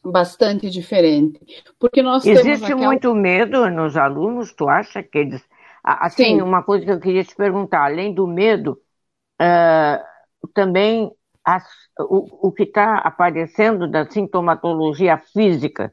[0.05, 1.41] bastante diferente,
[1.79, 2.87] porque nós existe aquela...
[2.87, 4.53] muito medo nos alunos.
[4.53, 5.43] Tu acha que eles
[5.83, 6.43] Assim, Sim.
[6.43, 8.79] uma coisa que eu queria te perguntar, além do medo,
[9.41, 11.11] uh, também
[11.45, 11.65] as,
[11.99, 15.93] o, o que está aparecendo da sintomatologia física,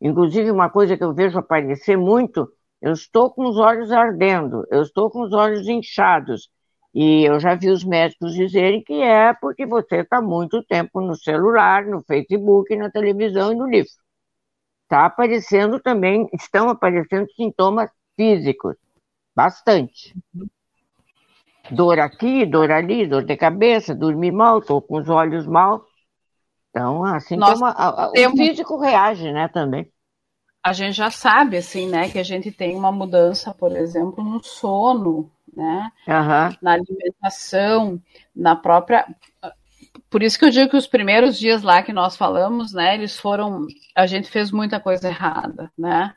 [0.00, 2.48] inclusive uma coisa que eu vejo aparecer muito,
[2.80, 6.48] eu estou com os olhos ardendo, eu estou com os olhos inchados,
[6.94, 11.16] e eu já vi os médicos dizerem que é porque você está muito tempo no
[11.16, 13.90] celular, no Facebook, na televisão e no livro.
[14.84, 18.76] Está aparecendo também, estão aparecendo sintomas físicos.
[19.34, 20.14] Bastante.
[21.70, 25.84] Dor aqui, dor ali, dor de cabeça, dormir mal, estou com os olhos mal.
[26.70, 28.38] Então, assim, Nós como a, a, temos...
[28.38, 29.90] o físico reage, né, também.
[30.62, 34.42] A gente já sabe, assim, né, que a gente tem uma mudança, por exemplo, no
[34.42, 36.56] sono, né, uhum.
[36.60, 38.00] na alimentação,
[38.34, 39.06] na própria...
[40.10, 43.18] Por isso que eu digo que os primeiros dias lá que nós falamos, né, eles
[43.18, 43.66] foram...
[43.94, 46.14] A gente fez muita coisa errada, né?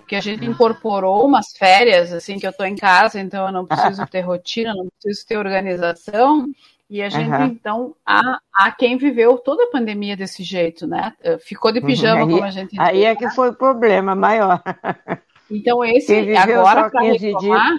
[0.00, 3.66] Porque a gente incorporou umas férias, assim, que eu estou em casa, então eu não
[3.66, 6.46] preciso ter rotina, não preciso ter organização.
[6.88, 7.44] E a gente, uhum.
[7.44, 11.14] então, há, há quem viveu toda a pandemia desse jeito, né?
[11.22, 14.60] Eh, ficou de pijama, aí, como a gente Aí é que foi o problema maior.
[15.48, 17.78] Então, esse, agora, para retomar,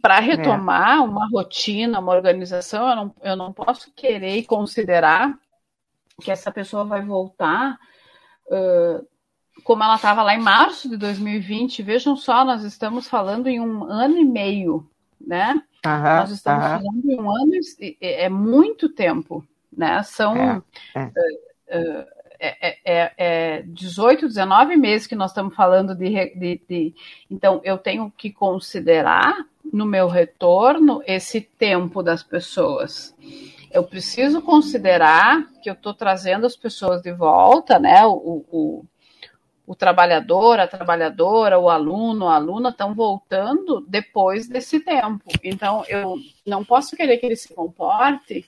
[0.00, 1.00] para retomar é.
[1.00, 5.32] uma rotina, uma organização, eu não, eu não posso querer e considerar
[6.20, 7.78] que essa pessoa vai voltar
[8.46, 9.06] uh,
[9.64, 13.84] como ela estava lá em março de 2020, vejam só, nós estamos falando em um
[13.84, 14.88] ano e meio,
[15.20, 15.62] né?
[15.84, 17.52] Aham, nós estamos falando em um ano,
[18.00, 19.44] é, é muito tempo,
[19.76, 20.02] né?
[20.02, 20.62] São é,
[21.68, 22.12] é.
[22.44, 26.94] É, é, é 18, 19 meses que nós estamos falando de, de, de.
[27.30, 33.14] Então, eu tenho que considerar no meu retorno esse tempo das pessoas
[33.72, 38.04] eu preciso considerar que eu estou trazendo as pessoas de volta, né?
[38.04, 38.84] O, o,
[39.72, 45.24] o trabalhador, a trabalhadora, o aluno, a aluna estão voltando depois desse tempo.
[45.42, 46.16] Então, eu
[46.46, 48.44] não posso querer que ele se comporte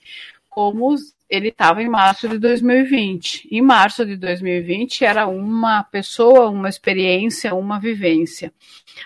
[0.47, 0.93] como
[1.27, 3.47] ele estava em março de 2020.
[3.51, 8.47] Em março de 2020 era uma pessoa, uma experiência, uma vivência.
[8.47, 8.51] É.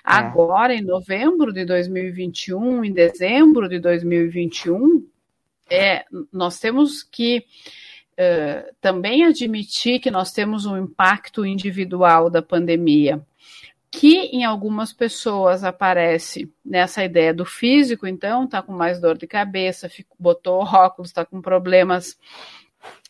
[0.04, 5.08] Agora, em novembro de 2021, em dezembro de 2021,
[5.70, 6.04] é,
[6.34, 7.46] nós temos que
[8.20, 13.22] uh, também admitir que nós temos um impacto individual da pandemia,
[13.90, 19.26] que em algumas pessoas aparece nessa ideia do físico, então está com mais dor de
[19.26, 19.90] cabeça,
[20.20, 22.18] botou óculos, está com problemas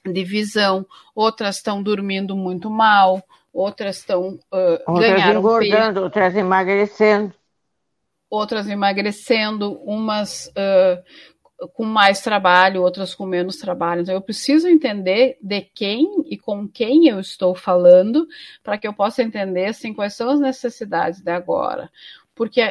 [0.06, 7.34] de visão, outras estão dormindo muito mal, outras estão uh, outras engordando, peso, outras emagrecendo,
[8.30, 11.04] outras emagrecendo, umas uh,
[11.74, 14.02] com mais trabalho, outras com menos trabalho.
[14.02, 18.28] Então, eu preciso entender de quem e com quem eu estou falando
[18.64, 21.90] para que eu possa entender assim, quais são as necessidades de agora.
[22.34, 22.62] Porque,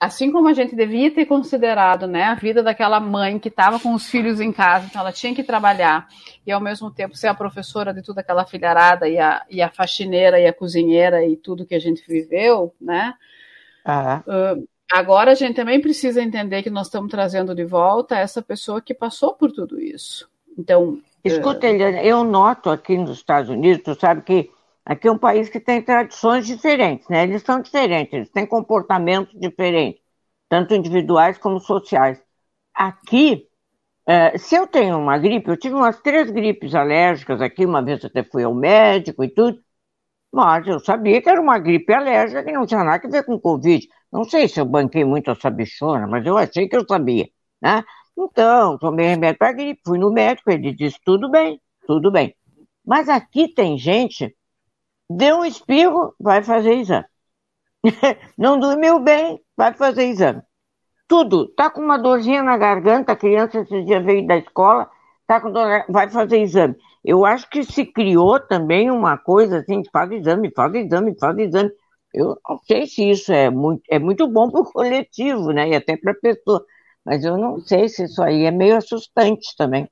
[0.00, 3.92] assim como a gente devia ter considerado né, a vida daquela mãe que estava com
[3.94, 6.08] os filhos em casa, então ela tinha que trabalhar
[6.46, 9.68] e, ao mesmo tempo, ser a professora de toda aquela filharada e a, e a
[9.68, 13.14] faxineira e a cozinheira e tudo que a gente viveu, né?
[14.26, 18.80] Uh, Agora a gente também precisa entender que nós estamos trazendo de volta essa pessoa
[18.80, 20.28] que passou por tudo isso.
[20.56, 21.00] Então.
[21.22, 21.70] Escuta, uh...
[21.70, 24.50] Eliana, eu noto aqui nos Estados Unidos, tu sabe que
[24.84, 27.24] aqui é um país que tem tradições diferentes, né?
[27.24, 30.00] Eles são diferentes, eles têm comportamentos diferentes,
[30.48, 32.22] tanto individuais como sociais.
[32.72, 33.46] Aqui,
[34.08, 38.02] uh, se eu tenho uma gripe, eu tive umas três gripes alérgicas aqui, uma vez
[38.04, 39.60] até fui ao médico e tudo,
[40.32, 43.38] mas eu sabia que era uma gripe alérgica que não tinha nada a ver com
[43.38, 43.86] Covid.
[44.12, 47.28] Não sei se eu banquei muito essa bichona, mas eu achei que eu sabia,
[47.60, 47.84] né?
[48.16, 52.34] Então, tomei remédio para gripe, fui no médico, ele disse, tudo bem, tudo bem.
[52.84, 54.34] Mas aqui tem gente,
[55.10, 57.06] deu um espirro, vai fazer exame.
[58.36, 60.42] não dormiu bem, vai fazer exame.
[61.06, 61.48] Tudo.
[61.54, 64.90] Tá com uma dorzinha na garganta, a criança esse dia veio da escola,
[65.26, 66.76] tá com dor, vai fazer exame.
[67.04, 71.70] Eu acho que se criou também uma coisa assim, faz exame, faz exame, faz exame.
[72.12, 75.68] Eu não sei se isso é muito, é muito bom para o coletivo, né?
[75.68, 76.64] E até para a pessoa.
[77.04, 79.88] Mas eu não sei se isso aí é meio assustante também.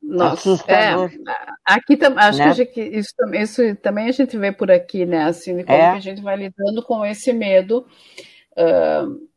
[0.00, 1.10] Nossa, Assustador.
[1.10, 1.34] É,
[1.64, 2.64] aqui também, acho né?
[2.64, 5.24] que isso, isso, também a gente vê por aqui, né?
[5.24, 5.90] Assim, como é.
[5.90, 7.86] a gente vai lidando com esse medo.
[8.52, 9.28] Uh,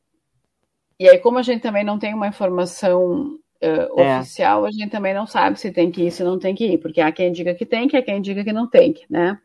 [0.99, 4.19] e aí, como a gente também não tem uma informação uh, é.
[4.19, 6.77] oficial, a gente também não sabe se tem que ir, se não tem que ir,
[6.77, 9.37] porque há quem diga que tem, que há quem diga que não tem, né?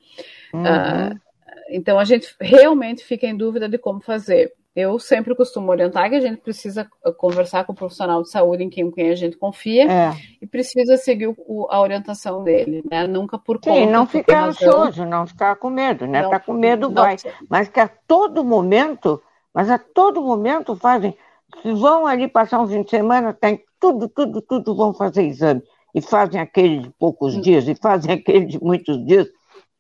[0.53, 0.63] Uhum.
[0.63, 1.26] Uh,
[1.71, 4.53] então a gente realmente fica em dúvida de como fazer.
[4.77, 6.87] Eu sempre costumo orientar que a gente precisa
[7.17, 10.13] conversar com o profissional de saúde em quem, quem a gente confia é.
[10.41, 13.07] e precisa seguir o, a orientação dele, né?
[13.07, 13.73] Nunca por conta.
[13.73, 16.21] Sim, não ficar ansioso, não ficar com medo, né?
[16.21, 17.17] Não, tá com medo, não, vai.
[17.25, 17.33] Não.
[17.49, 19.23] Mas que a todo momento,
[19.55, 21.17] mas a todo momento fazem,
[21.63, 25.63] se vão ali passar um fim de semana, tem tudo, tudo, tudo vão fazer exame.
[25.95, 27.41] E fazem aquele de poucos hum.
[27.41, 29.27] dias, e fazem aquele de muitos dias.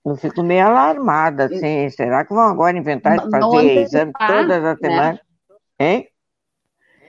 [0.06, 1.90] Eu fico meio alarmada, assim.
[1.90, 4.88] Será que vão agora inventar de fazer exame todas as né?
[4.88, 5.20] semanas?
[5.80, 6.08] Hein?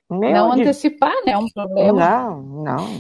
[0.10, 0.62] Meu não de...
[0.62, 1.34] antecipar, né?
[1.34, 2.00] É um problema.
[2.00, 3.00] Não, não.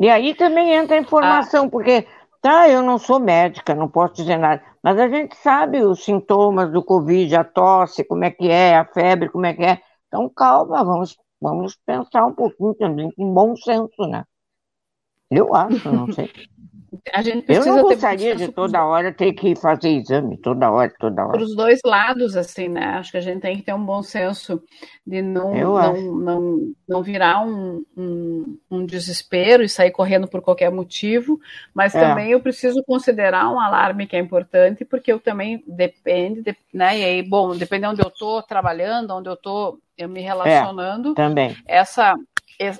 [0.00, 1.70] E aí também entra a informação, ah.
[1.70, 2.04] porque,
[2.42, 6.72] tá, eu não sou médica, não posso dizer nada, mas a gente sabe os sintomas
[6.72, 9.80] do Covid, a tosse, como é que é, a febre, como é que é.
[10.08, 14.24] Então, calma, vamos, vamos pensar um pouquinho também, com bom senso, né?
[15.30, 16.28] Eu acho, não sei.
[17.12, 21.22] A gente eu não gostaria de toda hora ter que fazer exame, toda hora, toda
[21.22, 21.32] hora.
[21.32, 22.84] Para os dois lados, assim, né?
[22.98, 24.62] Acho que a gente tem que ter um bom senso
[25.06, 30.70] de não, não, não, não virar um, um, um, desespero e sair correndo por qualquer
[30.70, 31.38] motivo,
[31.74, 32.00] mas é.
[32.00, 36.98] também eu preciso considerar um alarme que é importante, porque eu também depende, de, né?
[36.98, 41.12] E aí, bom, depende de onde eu estou trabalhando, onde eu estou me relacionando.
[41.12, 41.56] É, também.
[41.66, 42.14] Essa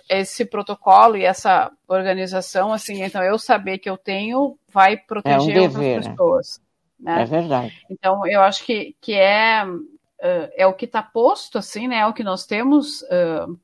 [0.09, 5.41] esse protocolo e essa organização, assim, então eu saber que eu tenho vai proteger é
[5.41, 6.11] um dever, outras né?
[6.11, 6.61] pessoas.
[6.99, 7.23] Né?
[7.23, 7.85] É verdade.
[7.89, 11.99] Então eu acho que, que é, uh, é o que está posto, assim, né?
[11.99, 13.03] É o que nós temos.
[13.03, 13.59] Uh,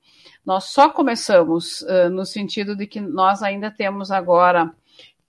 [0.46, 4.72] nós só começamos uh, no sentido de que nós ainda temos agora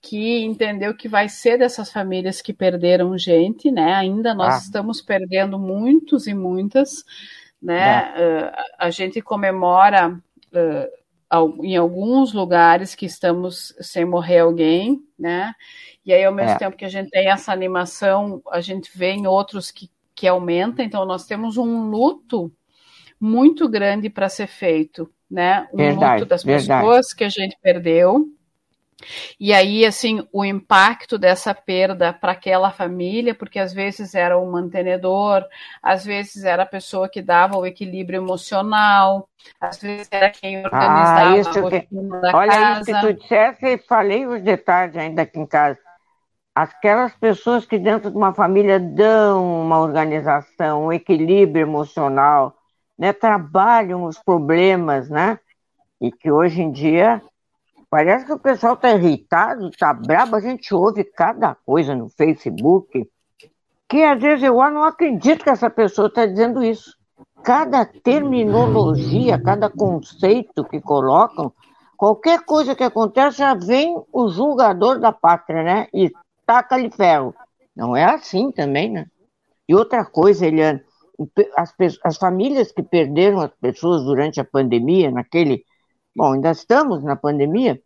[0.01, 3.93] que entender o que vai ser dessas famílias que perderam gente, né?
[3.93, 4.57] Ainda nós ah.
[4.57, 7.03] estamos perdendo muitos e muitas,
[7.59, 8.13] né?
[8.77, 10.21] a gente comemora
[10.57, 15.53] uh, em alguns lugares que estamos sem morrer alguém, né?
[16.05, 16.57] E aí, ao mesmo é.
[16.57, 20.83] tempo que a gente tem essa animação, a gente vê em outros que, que aumenta.
[20.83, 22.51] Então, nós temos um luto
[23.19, 25.67] muito grande para ser feito, né?
[25.73, 26.85] Um verdade, luto das verdade.
[26.85, 28.27] pessoas que a gente perdeu,
[29.39, 34.49] e aí, assim, o impacto dessa perda para aquela família, porque às vezes era o
[34.49, 35.45] mantenedor,
[35.83, 39.27] às vezes era a pessoa que dava o equilíbrio emocional,
[39.59, 41.87] às vezes era quem ah, organizava ah, isso a que...
[42.21, 42.79] da Olha casa.
[42.79, 45.79] isso que tu disseste e falei os detalhes ainda aqui em casa.
[46.55, 52.55] Aquelas pessoas que dentro de uma família dão uma organização, um equilíbrio emocional,
[52.97, 55.37] né, trabalham os problemas, né?
[55.99, 57.21] E que hoje em dia
[57.95, 63.09] Parece que o pessoal está irritado, está brabo, a gente ouve cada coisa no Facebook,
[63.87, 66.93] que às vezes eu não acredito que essa pessoa está dizendo isso.
[67.41, 71.53] Cada terminologia, cada conceito que colocam,
[71.95, 75.87] qualquer coisa que acontece, já vem o julgador da pátria, né?
[75.93, 76.11] E
[76.45, 77.33] taca-lhe ferro.
[77.73, 79.05] Não é assim também, né?
[79.69, 80.81] E outra coisa, Eliane,
[81.55, 81.73] as,
[82.03, 85.63] as famílias que perderam as pessoas durante a pandemia, naquele
[86.15, 87.81] Bom, ainda estamos na pandemia.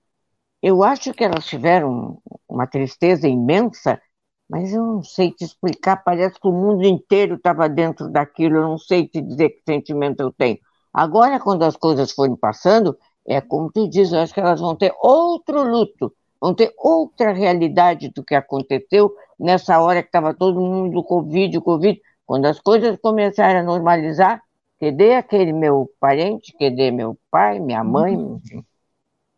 [0.62, 4.02] Eu acho que elas tiveram uma tristeza imensa,
[4.50, 5.98] mas eu não sei te explicar.
[6.04, 8.58] Parece que o mundo inteiro estava dentro daquilo.
[8.58, 10.58] Eu não sei te dizer que sentimento eu tenho.
[10.94, 12.98] Agora, quando as coisas forem passando,
[13.28, 17.32] é como tu diz, eu acho que elas vão ter outro luto, vão ter outra
[17.32, 22.02] realidade do que aconteceu nessa hora que estava todo mundo Covid, Covid.
[22.26, 24.42] Quando as coisas começarem a normalizar,
[24.80, 26.54] Cadê aquele meu parente?
[26.58, 28.16] Cadê meu pai, minha mãe?
[28.16, 28.38] Uhum.
[28.38, 28.64] Enfim.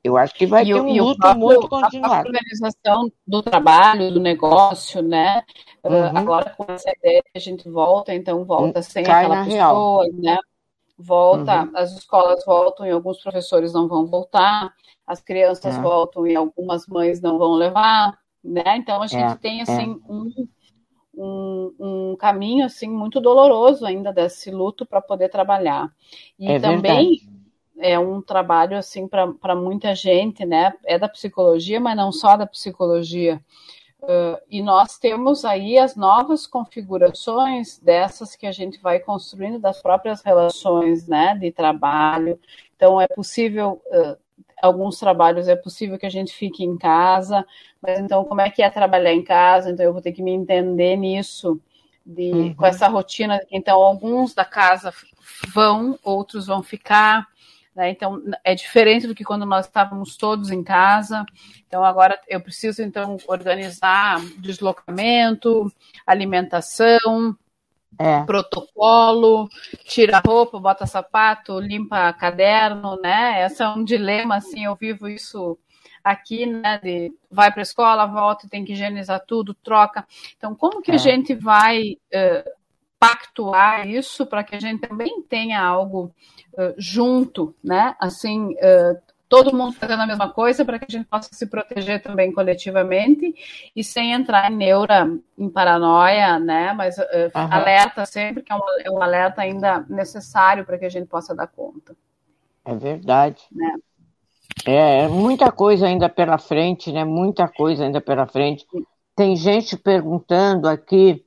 [0.04, 2.14] Eu acho que vai e ter um luto próprio, muito continuado.
[2.14, 5.44] A organização do trabalho, do negócio, né?
[5.84, 6.18] Uhum.
[6.18, 10.14] Agora com essa ideia a gente volta, então volta hum, sem Cai aquela pessoa, real.
[10.14, 10.38] né?
[10.98, 11.72] Volta, uhum.
[11.76, 14.74] as escolas voltam e alguns professores não vão voltar,
[15.06, 15.82] as crianças é.
[15.82, 18.78] voltam e algumas mães não vão levar, né?
[18.78, 19.36] Então a gente é.
[19.36, 19.64] tem é.
[19.64, 20.12] assim é.
[20.12, 20.32] um
[21.14, 25.92] um, um caminho assim muito doloroso ainda desse luto para poder trabalhar.
[26.40, 27.41] E é também verdade.
[27.82, 30.74] É um trabalho assim para muita gente, né?
[30.86, 33.42] É da psicologia, mas não só da psicologia.
[34.02, 39.80] Uh, e nós temos aí as novas configurações dessas que a gente vai construindo das
[39.80, 42.40] próprias relações né, de trabalho.
[42.76, 44.18] Então, é possível, uh,
[44.60, 47.46] alguns trabalhos é possível que a gente fique em casa,
[47.80, 49.70] mas então, como é que é trabalhar em casa?
[49.70, 51.62] Então, eu vou ter que me entender nisso,
[52.04, 52.54] de, uhum.
[52.56, 53.40] com essa rotina.
[53.52, 54.92] Então, alguns da casa
[55.54, 57.28] vão, outros vão ficar.
[57.76, 57.92] Né?
[57.92, 61.26] Então, é diferente do que quando nós estávamos todos em casa.
[61.68, 65.72] Então, agora eu preciso, então, organizar deslocamento,
[66.06, 67.36] alimentação,
[67.98, 68.24] é.
[68.24, 69.48] protocolo,
[69.86, 73.46] tira roupa, bota sapato, limpa caderno, né?
[73.46, 75.58] Esse é um dilema, assim, eu vivo isso
[76.04, 76.80] aqui, né?
[76.82, 80.06] De vai para a escola, volta, tem que higienizar tudo, troca.
[80.38, 80.96] Então, como que é.
[80.96, 82.61] a gente vai uh,
[83.02, 86.14] pactuar isso para que a gente também tenha algo
[86.54, 87.96] uh, junto, né?
[88.00, 92.04] Assim, uh, todo mundo fazendo a mesma coisa para que a gente possa se proteger
[92.04, 93.34] também coletivamente
[93.76, 96.74] e sem entrar em neura, em paranoia, né?
[96.74, 100.90] Mas uh, alerta sempre, que é um, é um alerta ainda necessário para que a
[100.90, 101.96] gente possa dar conta.
[102.64, 103.42] É verdade.
[103.52, 103.78] Né?
[104.64, 107.04] É, é muita coisa ainda pela frente, né?
[107.04, 108.64] Muita coisa ainda pela frente.
[109.16, 111.26] Tem gente perguntando aqui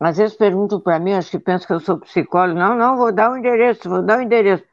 [0.00, 2.58] às vezes perguntam para mim, acho que pensam que eu sou psicólogo.
[2.58, 4.64] Não, não, vou dar o um endereço, vou dar o um endereço.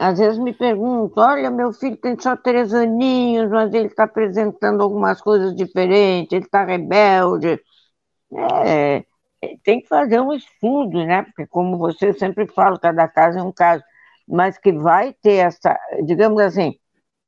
[0.00, 4.82] Às vezes me perguntam, olha, meu filho tem só três aninhos, mas ele está apresentando
[4.82, 7.60] algumas coisas diferentes, ele está rebelde.
[8.64, 9.04] É,
[9.64, 11.22] tem que fazer um estudo, né?
[11.22, 13.82] Porque como você sempre fala, cada caso é um caso.
[14.28, 16.74] Mas que vai ter essa, digamos assim,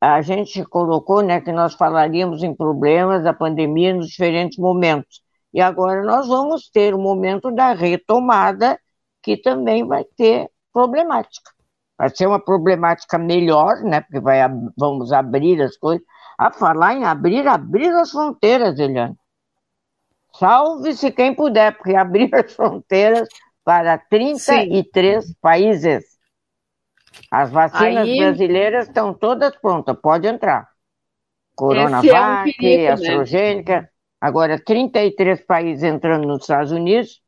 [0.01, 5.22] a gente colocou, né, que nós falaríamos em problemas da pandemia nos diferentes momentos.
[5.59, 8.79] E agora nós vamos ter o momento da retomada,
[9.21, 11.51] que também vai ter problemática.
[11.99, 14.03] Vai ser uma problemática melhor, né?
[14.03, 14.39] Porque vai,
[14.77, 16.07] vamos abrir as coisas.
[16.39, 19.17] A falar em abrir, abrir as fronteiras, Eliane.
[20.33, 23.29] Salve-se quem puder, porque abrir as fronteiras
[23.65, 25.35] para 33 Sim.
[25.41, 26.05] países.
[27.33, 28.17] As vacinas Aí...
[28.17, 30.69] brasileiras estão todas prontas, pode entrar.
[31.57, 32.89] Coronavac, é um perigo, né?
[32.93, 33.81] AstraZeneca.
[33.81, 33.89] Né?
[34.21, 37.21] Agora, 33 países entrando nos Estados Unidos,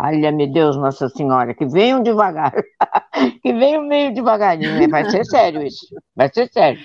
[0.00, 2.52] olha, meu Deus, Nossa Senhora, que venham devagar,
[3.42, 4.88] que venham meio devagarinho, né?
[4.88, 5.86] vai ser sério isso,
[6.16, 6.80] vai ser sério.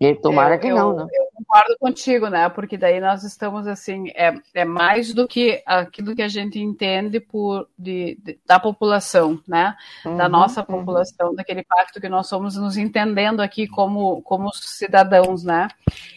[0.00, 1.06] E tomara eu, que não, né?
[1.12, 2.48] Eu concordo contigo, né?
[2.48, 7.20] Porque daí nós estamos assim, é, é mais do que aquilo que a gente entende
[7.20, 9.76] por de, de da população, né?
[10.04, 10.66] Uhum, da nossa uhum.
[10.66, 11.34] população, uhum.
[11.36, 15.68] daquele pacto que nós somos nos entendendo aqui como, como cidadãos, né?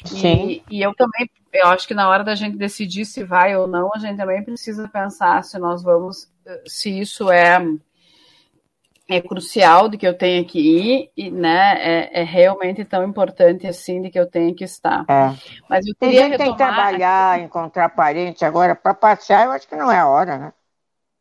[0.05, 0.63] Sim.
[0.69, 3.67] E, e eu também, eu acho que na hora da gente decidir se vai ou
[3.67, 6.31] não, a gente também precisa pensar se nós vamos,
[6.65, 7.59] se isso é
[9.09, 13.65] é crucial de que eu tenha que ir e né é, é, realmente tão importante
[13.65, 15.05] assim de que eu tenha que estar.
[15.07, 15.33] É.
[15.69, 16.37] mas eu queria tem, retomar...
[16.37, 20.37] tem que trabalhar encontrar parente agora para passear eu acho que não é a hora
[20.37, 20.53] né?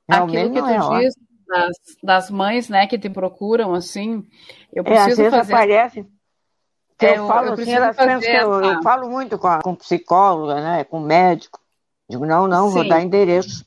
[0.09, 1.14] Realmente aquilo que tu é diz
[1.47, 4.26] das, das, mães né que te procuram assim
[4.72, 6.07] eu preciso é, às vezes fazer aparece
[6.99, 9.74] é, eu, falo eu assim elas pensam que eu, eu, falo muito com, a, com
[9.74, 11.61] psicóloga né com médico.
[12.09, 12.74] Digo não não Sim.
[12.74, 13.66] vou dar endereço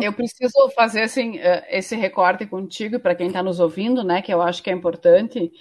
[0.00, 4.22] eu preciso fazer assim, eh, esse recorte contigo para quem está nos ouvindo, né?
[4.22, 5.52] Que eu acho que é importante.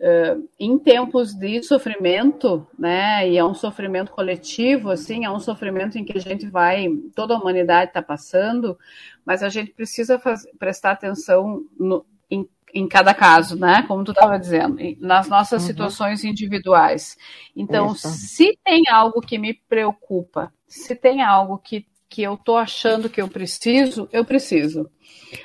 [0.00, 5.98] Uh, em tempos de sofrimento, né, e é um sofrimento coletivo, assim, é um sofrimento
[5.98, 8.78] em que a gente vai, toda a humanidade está passando,
[9.26, 14.12] mas a gente precisa faz, prestar atenção no, em, em, cada caso, né, como tu
[14.12, 15.68] estava dizendo, nas nossas uhum.
[15.68, 17.18] situações individuais.
[17.54, 18.08] Então, Isso.
[18.08, 23.22] se tem algo que me preocupa, se tem algo que que eu estou achando que
[23.22, 24.90] eu preciso, eu preciso,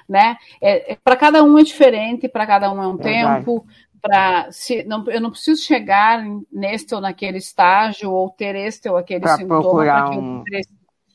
[0.09, 0.36] né?
[0.59, 3.66] É, é para cada um é diferente, para cada um é um tempo.
[4.01, 8.97] Para se não, eu não preciso chegar neste ou naquele estágio ou ter este ou
[8.97, 10.43] aquele pra sintoma para que, um...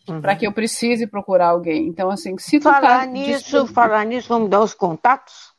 [0.08, 0.36] uhum.
[0.38, 1.86] que, eu precise procurar alguém.
[1.86, 5.52] Então, assim, se falar tá nisso, falar nisso, vamos dar os contatos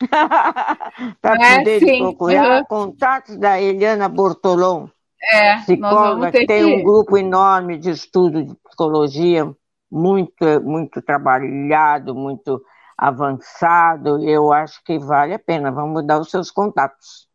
[1.20, 1.98] para é, poder sim.
[1.98, 2.64] procurar uhum.
[2.64, 4.88] contatos da Eliana Bortolom.
[5.32, 9.50] É, psicóloga que tem um grupo enorme de estudo de psicologia,
[9.90, 12.62] muito, muito trabalhado, muito
[12.96, 14.22] avançado.
[14.22, 15.70] Eu acho que vale a pena.
[15.70, 17.28] Vamos dar os seus contatos.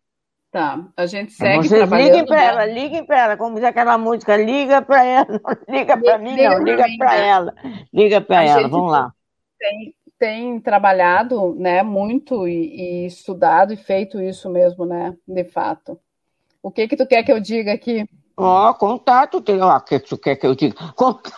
[0.54, 4.38] Tá, a gente segue Vocês liguem para ela, liguem para ela, como diz aquela música,
[4.38, 5.26] liga para ela,
[5.68, 7.28] não liga para mim, não, liga para né?
[7.28, 7.54] ela,
[7.92, 9.12] liga para ela, vamos lá.
[9.58, 16.00] Tem, tem trabalhado, né, muito e, e estudado e feito isso mesmo, né, de fato.
[16.64, 18.08] O que que tu quer que eu diga aqui?
[18.38, 20.76] Ó, oh, contato, ó, o que tu quer que eu diga?
[20.96, 21.38] Contato,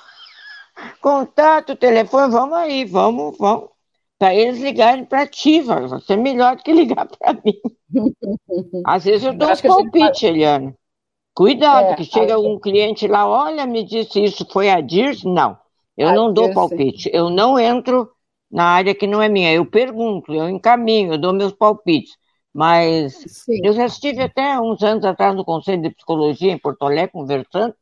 [1.01, 3.69] contato, telefone, vamos aí, vamos, vamos.
[4.19, 7.59] Para eles ligarem para ti, vai ser melhor do que ligar para mim.
[8.86, 10.26] Às vezes eu dou um palpite, gente...
[10.28, 10.76] Eliane.
[11.34, 15.28] Cuidado, é, que chega um cliente lá, olha, me disse isso, foi a Dirce?
[15.28, 15.57] Não,
[15.97, 18.09] eu a não dou palpite, eu não entro
[18.49, 22.15] na área que não é minha, eu pergunto, eu encaminho, eu dou meus palpites.
[22.56, 23.60] Mas Sim.
[23.66, 27.76] eu já estive até uns anos atrás no Conselho de Psicologia em Porto Alegre, conversando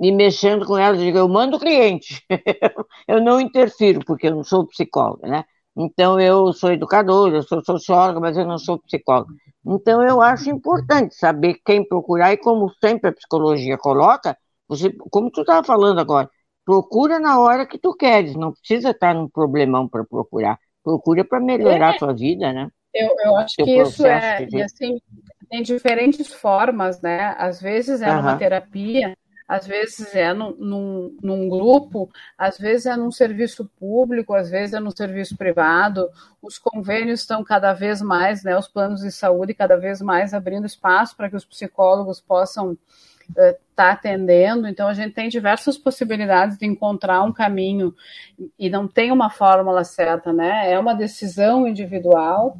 [0.00, 1.00] e mexendo com elas.
[1.00, 2.24] Eu digo, eu mando o cliente,
[3.08, 5.44] eu não interfiro, porque eu não sou psicóloga, né?
[5.76, 9.34] Então, eu sou educadora, eu sou socióloga, mas eu não sou psicóloga.
[9.66, 14.38] Então, eu acho importante saber quem procurar e, como sempre a psicologia coloca,
[14.68, 16.30] você, como tu estava falando agora,
[16.64, 20.56] procura na hora que tu queres, não precisa estar num problemão para procurar.
[20.84, 22.70] Procura para melhorar é, a tua vida, né?
[22.94, 25.00] Eu, eu acho que isso é, assim,
[25.50, 27.34] tem diferentes formas, né?
[27.38, 28.16] Às vezes é uhum.
[28.16, 29.16] numa terapia,
[29.46, 34.74] às vezes é num, num, num, grupo, às vezes é num serviço público, às vezes
[34.74, 36.08] é num serviço privado.
[36.40, 40.66] Os convênios estão cada vez mais, né, os planos de saúde cada vez mais abrindo
[40.66, 42.76] espaço para que os psicólogos possam
[43.28, 44.66] estar uh, tá atendendo.
[44.66, 47.94] Então, a gente tem diversas possibilidades de encontrar um caminho
[48.58, 50.70] e não tem uma fórmula certa, né?
[50.70, 52.56] É uma decisão individual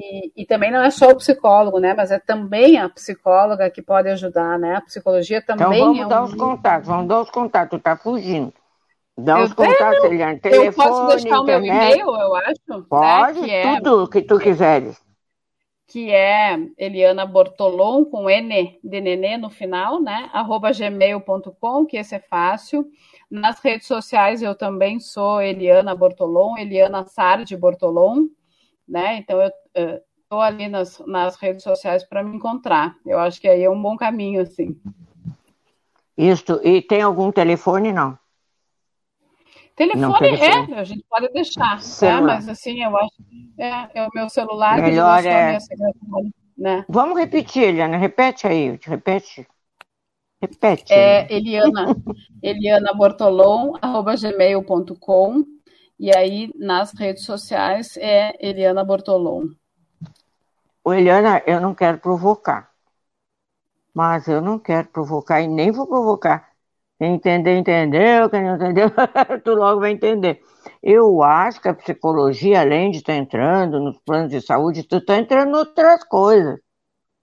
[0.00, 1.92] e, e, também não é só o psicólogo, né?
[1.92, 4.76] Mas é também a psicóloga que pode ajudar, né?
[4.76, 6.08] A psicologia também então vamos é um...
[6.08, 8.54] dar os contatos, vamos dar os contatos, tá fugindo.
[9.18, 11.40] Dá eu os contatos, tenho, Eliane, telefone, Eu posso deixar internet.
[11.40, 12.60] o meu e-mail, eu acho?
[12.68, 12.82] Né?
[12.88, 13.80] Pode, né?
[13.80, 15.02] tudo é, que tu quiseres.
[15.88, 20.30] Que é Eliana Bortolom, com N de nenê no final, né?
[20.32, 22.86] Arroba gmail.com, que esse é fácil.
[23.28, 28.28] Nas redes sociais eu também sou Eliana Bortolom, Eliana Sardi Bortolom,
[28.86, 29.16] né?
[29.16, 29.50] Então eu
[30.22, 32.96] estou ali nas, nas redes sociais para me encontrar.
[33.06, 34.78] Eu acho que aí é um bom caminho, assim.
[36.16, 36.60] Isso.
[36.62, 38.18] E tem algum telefone, não?
[39.76, 40.74] Telefone, não, telefone.
[40.74, 42.20] é, a gente pode deixar, tá?
[42.20, 45.56] mas assim, eu acho que é, é o meu celular Melhor é...
[46.56, 46.84] né?
[46.88, 49.46] Vamos repetir, Eliana, repete aí, repete.
[50.42, 50.92] Repete.
[50.92, 51.94] É Eliana,
[52.42, 55.44] Eliana Bortolom, arroba gmail.com
[55.98, 59.48] e aí, nas redes sociais, é Eliana Bortolom.
[60.88, 62.70] O Eliana, eu não quero provocar.
[63.92, 66.48] Mas eu não quero provocar e nem vou provocar.
[66.98, 68.30] Quem entender, entendeu.
[68.30, 68.88] Quem não entendeu,
[69.44, 70.40] tu logo vai entender.
[70.82, 75.18] Eu acho que a psicologia, além de estar entrando nos planos de saúde, tu está
[75.18, 76.58] entrando em outras coisas.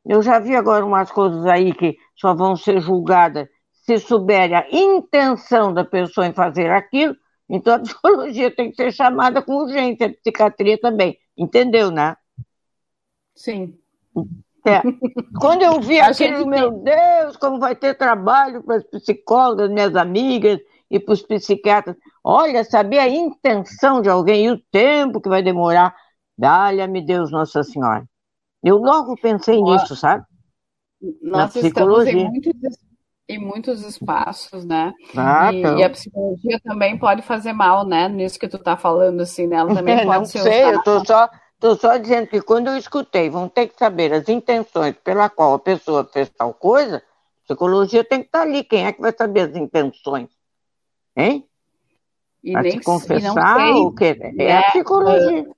[0.05, 4.67] Eu já vi agora umas coisas aí que só vão ser julgadas se souberem a
[4.71, 7.15] intenção da pessoa em fazer aquilo
[7.49, 11.17] então a psicologia tem que ser chamada com urgência, a psiquiatria também.
[11.37, 12.15] Entendeu, né?
[13.35, 13.77] Sim.
[14.65, 14.81] É.
[15.39, 20.59] Quando eu vi aquilo, meu Deus, como vai ter trabalho para as psicólogas, minhas amigas
[20.89, 21.95] e para os psiquiatras.
[22.23, 25.95] Olha, saber a intenção de alguém e o tempo que vai demorar.
[26.37, 28.05] Dá-lhe-me Deus, Nossa Senhora.
[28.63, 30.25] Eu logo pensei nisso, sabe?
[31.21, 32.13] Nós Na psicologia.
[32.13, 32.85] estamos em muitos
[33.27, 34.93] em muitos espaços, né?
[35.15, 35.77] Ah, e, então.
[35.79, 38.07] e, a psicologia também pode fazer mal, né?
[38.07, 39.57] Nisso que tu tá falando, assim, né?
[39.57, 40.77] Ela também é, pode não ser sei, usada.
[40.77, 41.29] eu tô só,
[41.59, 45.53] tô só dizendo que quando eu escutei, vão ter que saber as intenções pela qual
[45.53, 47.01] a pessoa fez tal coisa,
[47.43, 48.63] psicologia tem que estar tá ali.
[48.63, 50.29] Quem é que vai saber as intenções?
[51.15, 51.47] Hein?
[52.43, 54.17] E Pra nem, se confessar, o quê?
[54.19, 54.69] É, é a né?
[54.69, 55.55] psicologia.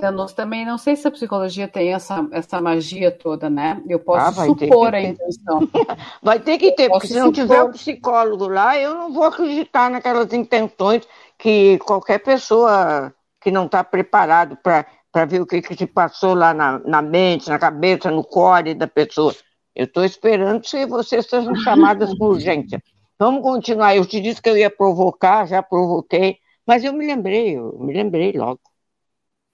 [0.00, 3.82] Eu não, também não sei se a psicologia tem essa, essa magia toda, né?
[3.88, 5.68] Eu posso ah, supor a intenção.
[6.22, 9.90] vai ter que ter, porque se não tiver um psicólogo lá, eu não vou acreditar
[9.90, 11.06] naquelas intenções
[11.36, 14.86] que qualquer pessoa que não está preparado para
[15.26, 18.86] ver o que, que se passou lá na, na mente, na cabeça, no core da
[18.86, 19.34] pessoa.
[19.74, 22.82] Eu estou esperando que vocês sejam chamadas com urgência.
[23.18, 23.96] Vamos continuar.
[23.96, 27.92] Eu te disse que eu ia provocar, já provoquei, mas eu me lembrei, eu me
[27.92, 28.60] lembrei logo.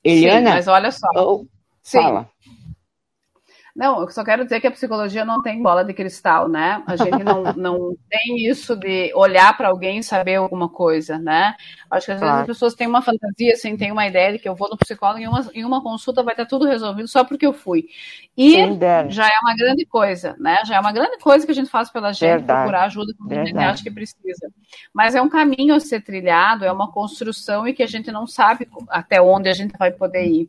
[0.03, 0.51] Eliana?
[0.51, 1.09] Sim, mas olha só.
[1.17, 1.47] Oh,
[1.83, 2.29] fala.
[3.75, 6.81] Não, eu só quero dizer que a psicologia não tem bola de cristal, né?
[6.87, 11.57] A gente não, não tem isso de olhar para alguém e saber alguma coisa, né?
[11.91, 12.35] Acho que às claro.
[12.35, 14.77] vezes as pessoas têm uma fantasia, assim, têm uma ideia de que eu vou no
[14.77, 17.87] psicólogo e em uma, em uma consulta vai estar tudo resolvido só porque eu fui.
[18.37, 18.55] E
[19.09, 20.59] já é uma grande coisa, né?
[20.65, 22.61] Já é uma grande coisa que a gente faz pela gente, Verdade.
[22.61, 23.57] procurar ajuda quando Verdade.
[23.57, 24.53] a gente acha que precisa.
[24.93, 28.25] Mas é um caminho a ser trilhado, é uma construção e que a gente não
[28.25, 30.49] sabe até onde a gente vai poder ir.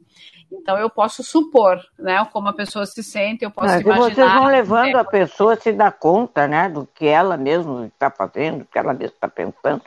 [0.52, 4.16] Então eu posso supor, né, como a pessoa se sente, eu posso Mas imaginar.
[4.16, 8.10] Vocês vão levando a pessoa a se dar conta, né, do que ela mesma está
[8.10, 9.82] fazendo, do que ela mesma está pensando.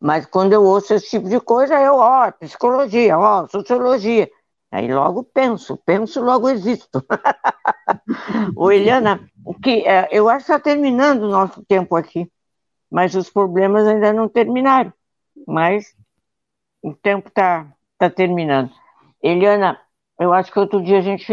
[0.00, 4.30] Mas quando eu ouço esse tipo de coisa, eu, ó, psicologia, ó, sociologia.
[4.70, 7.04] Aí logo penso, penso, logo existo.
[8.56, 12.30] Ô, Eliana, o que, é, eu acho que está terminando o nosso tempo aqui,
[12.90, 14.92] mas os problemas ainda não terminaram.
[15.46, 15.94] Mas
[16.82, 18.70] o tempo está tá terminando.
[19.22, 19.80] Eliana,
[20.18, 21.32] eu acho que outro dia a gente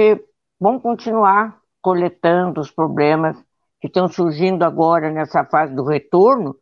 [0.59, 3.38] vamos continuar coletando os problemas
[3.79, 6.55] que estão surgindo agora nessa fase do retorno,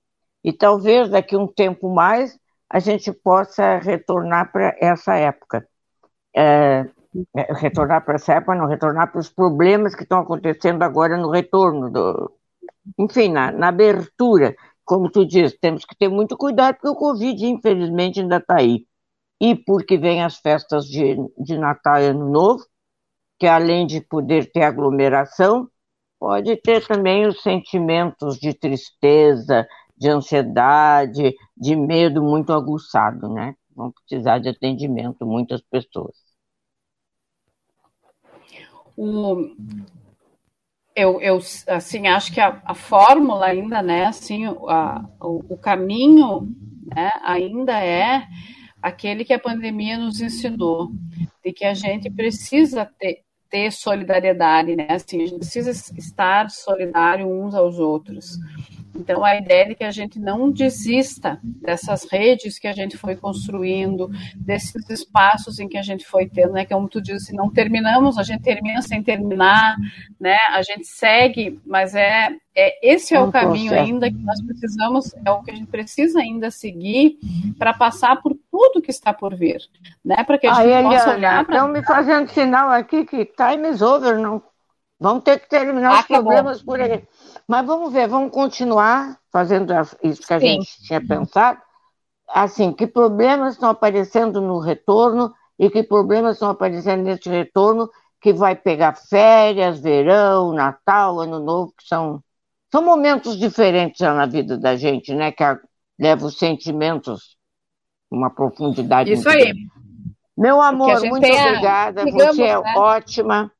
[0.43, 2.39] e talvez daqui um tempo mais
[2.69, 5.67] a gente possa retornar para essa época.
[6.35, 6.85] É,
[7.35, 11.29] é retornar para essa época, não, retornar para os problemas que estão acontecendo agora no
[11.29, 12.31] retorno, do,
[12.97, 14.55] enfim, na, na abertura.
[14.85, 18.85] Como tu diz, temos que ter muito cuidado, porque o Covid, infelizmente, ainda está aí.
[19.39, 22.63] E porque vem as festas de, de Natal e Ano Novo,
[23.39, 25.69] que além de poder ter aglomeração,
[26.19, 29.65] pode ter também os sentimentos de tristeza,
[29.97, 33.55] de ansiedade, de medo muito aguçado, né?
[33.73, 36.15] Vão precisar de atendimento muitas pessoas.
[38.97, 39.55] O,
[40.93, 44.07] eu, eu assim acho que a, a fórmula ainda, né?
[44.07, 46.53] Assim, a, o, o caminho,
[46.93, 47.11] né?
[47.23, 48.27] Ainda é
[48.81, 50.91] aquele que a pandemia nos ensinou,
[51.43, 54.87] de que a gente precisa ter, ter solidariedade, né?
[54.89, 58.37] Assim, a gente precisa estar solidário uns aos outros.
[58.95, 63.15] Então, a ideia de que a gente não desista dessas redes que a gente foi
[63.15, 66.65] construindo, desses espaços em que a gente foi tendo, né?
[66.65, 69.75] Que, como tu disse, não terminamos, a gente termina sem terminar,
[70.19, 70.37] né?
[70.51, 75.31] A gente segue, mas é, é esse é o caminho ainda que nós precisamos, é
[75.31, 77.17] o que a gente precisa ainda seguir
[77.57, 79.61] para passar por tudo que está por vir,
[80.03, 80.23] né?
[80.23, 81.55] Para que a gente Aí, possa olhar para.
[81.55, 84.41] Estão me fazendo sinal aqui que time is over, não.
[84.99, 87.01] Vamos ter que terminar ah, os problemas por aí.
[87.49, 89.73] Mas vamos ver, vamos continuar fazendo
[90.03, 90.45] isso que a Sim.
[90.45, 91.59] gente tinha pensado.
[92.27, 97.89] Assim, que problemas estão aparecendo no retorno e que problemas estão aparecendo nesse retorno
[98.21, 102.23] que vai pegar férias, verão, Natal, Ano Novo, que são,
[102.71, 105.31] são momentos diferentes na vida da gente, né?
[105.31, 105.43] Que
[105.99, 107.35] leva os sentimentos
[108.11, 109.11] uma profundidade.
[109.11, 109.55] Isso aí.
[110.37, 112.03] Meu amor, muito obrigada.
[112.03, 112.73] Você é né?
[112.77, 113.51] ótima.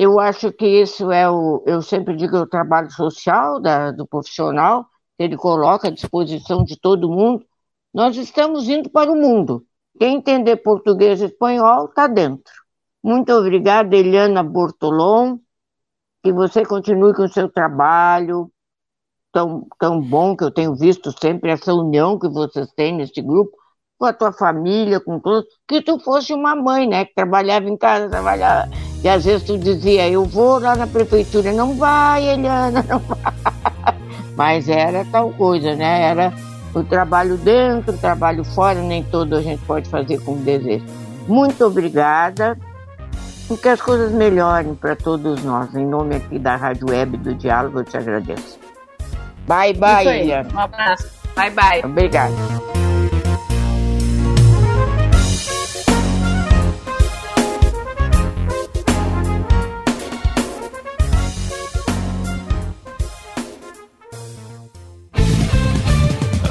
[0.00, 4.06] Eu acho que isso é o, eu sempre digo, é o trabalho social da, do
[4.06, 4.84] profissional,
[5.16, 7.44] que ele coloca à disposição de todo mundo.
[7.92, 9.66] Nós estamos indo para o mundo.
[9.98, 12.52] Quem entender português e espanhol está dentro.
[13.02, 15.38] Muito obrigada, Eliana Bortolom.
[16.22, 18.52] Que você continue com o seu trabalho
[19.32, 23.56] tão, tão bom que eu tenho visto sempre, essa união que vocês têm nesse grupo,
[23.98, 25.44] com a tua família, com todos.
[25.66, 27.04] Que tu fosse uma mãe, né?
[27.04, 28.70] Que trabalhava em casa, trabalhava
[29.02, 33.18] e às vezes tu dizia, eu vou lá na prefeitura, não vai, Eliana, não vai.
[34.36, 36.02] Mas era tal coisa, né?
[36.02, 36.32] Era
[36.74, 40.84] o trabalho dentro, o trabalho fora, nem todo a gente pode fazer como deseja.
[41.26, 42.56] Muito obrigada
[43.50, 45.74] e que as coisas melhorem para todos nós.
[45.74, 48.58] Em nome aqui da Rádio Web do Diálogo, eu te agradeço.
[49.46, 50.48] Bye, bye, Eliana.
[50.54, 51.08] Um abraço.
[51.34, 51.82] Bye, bye.
[51.84, 52.77] Obrigada.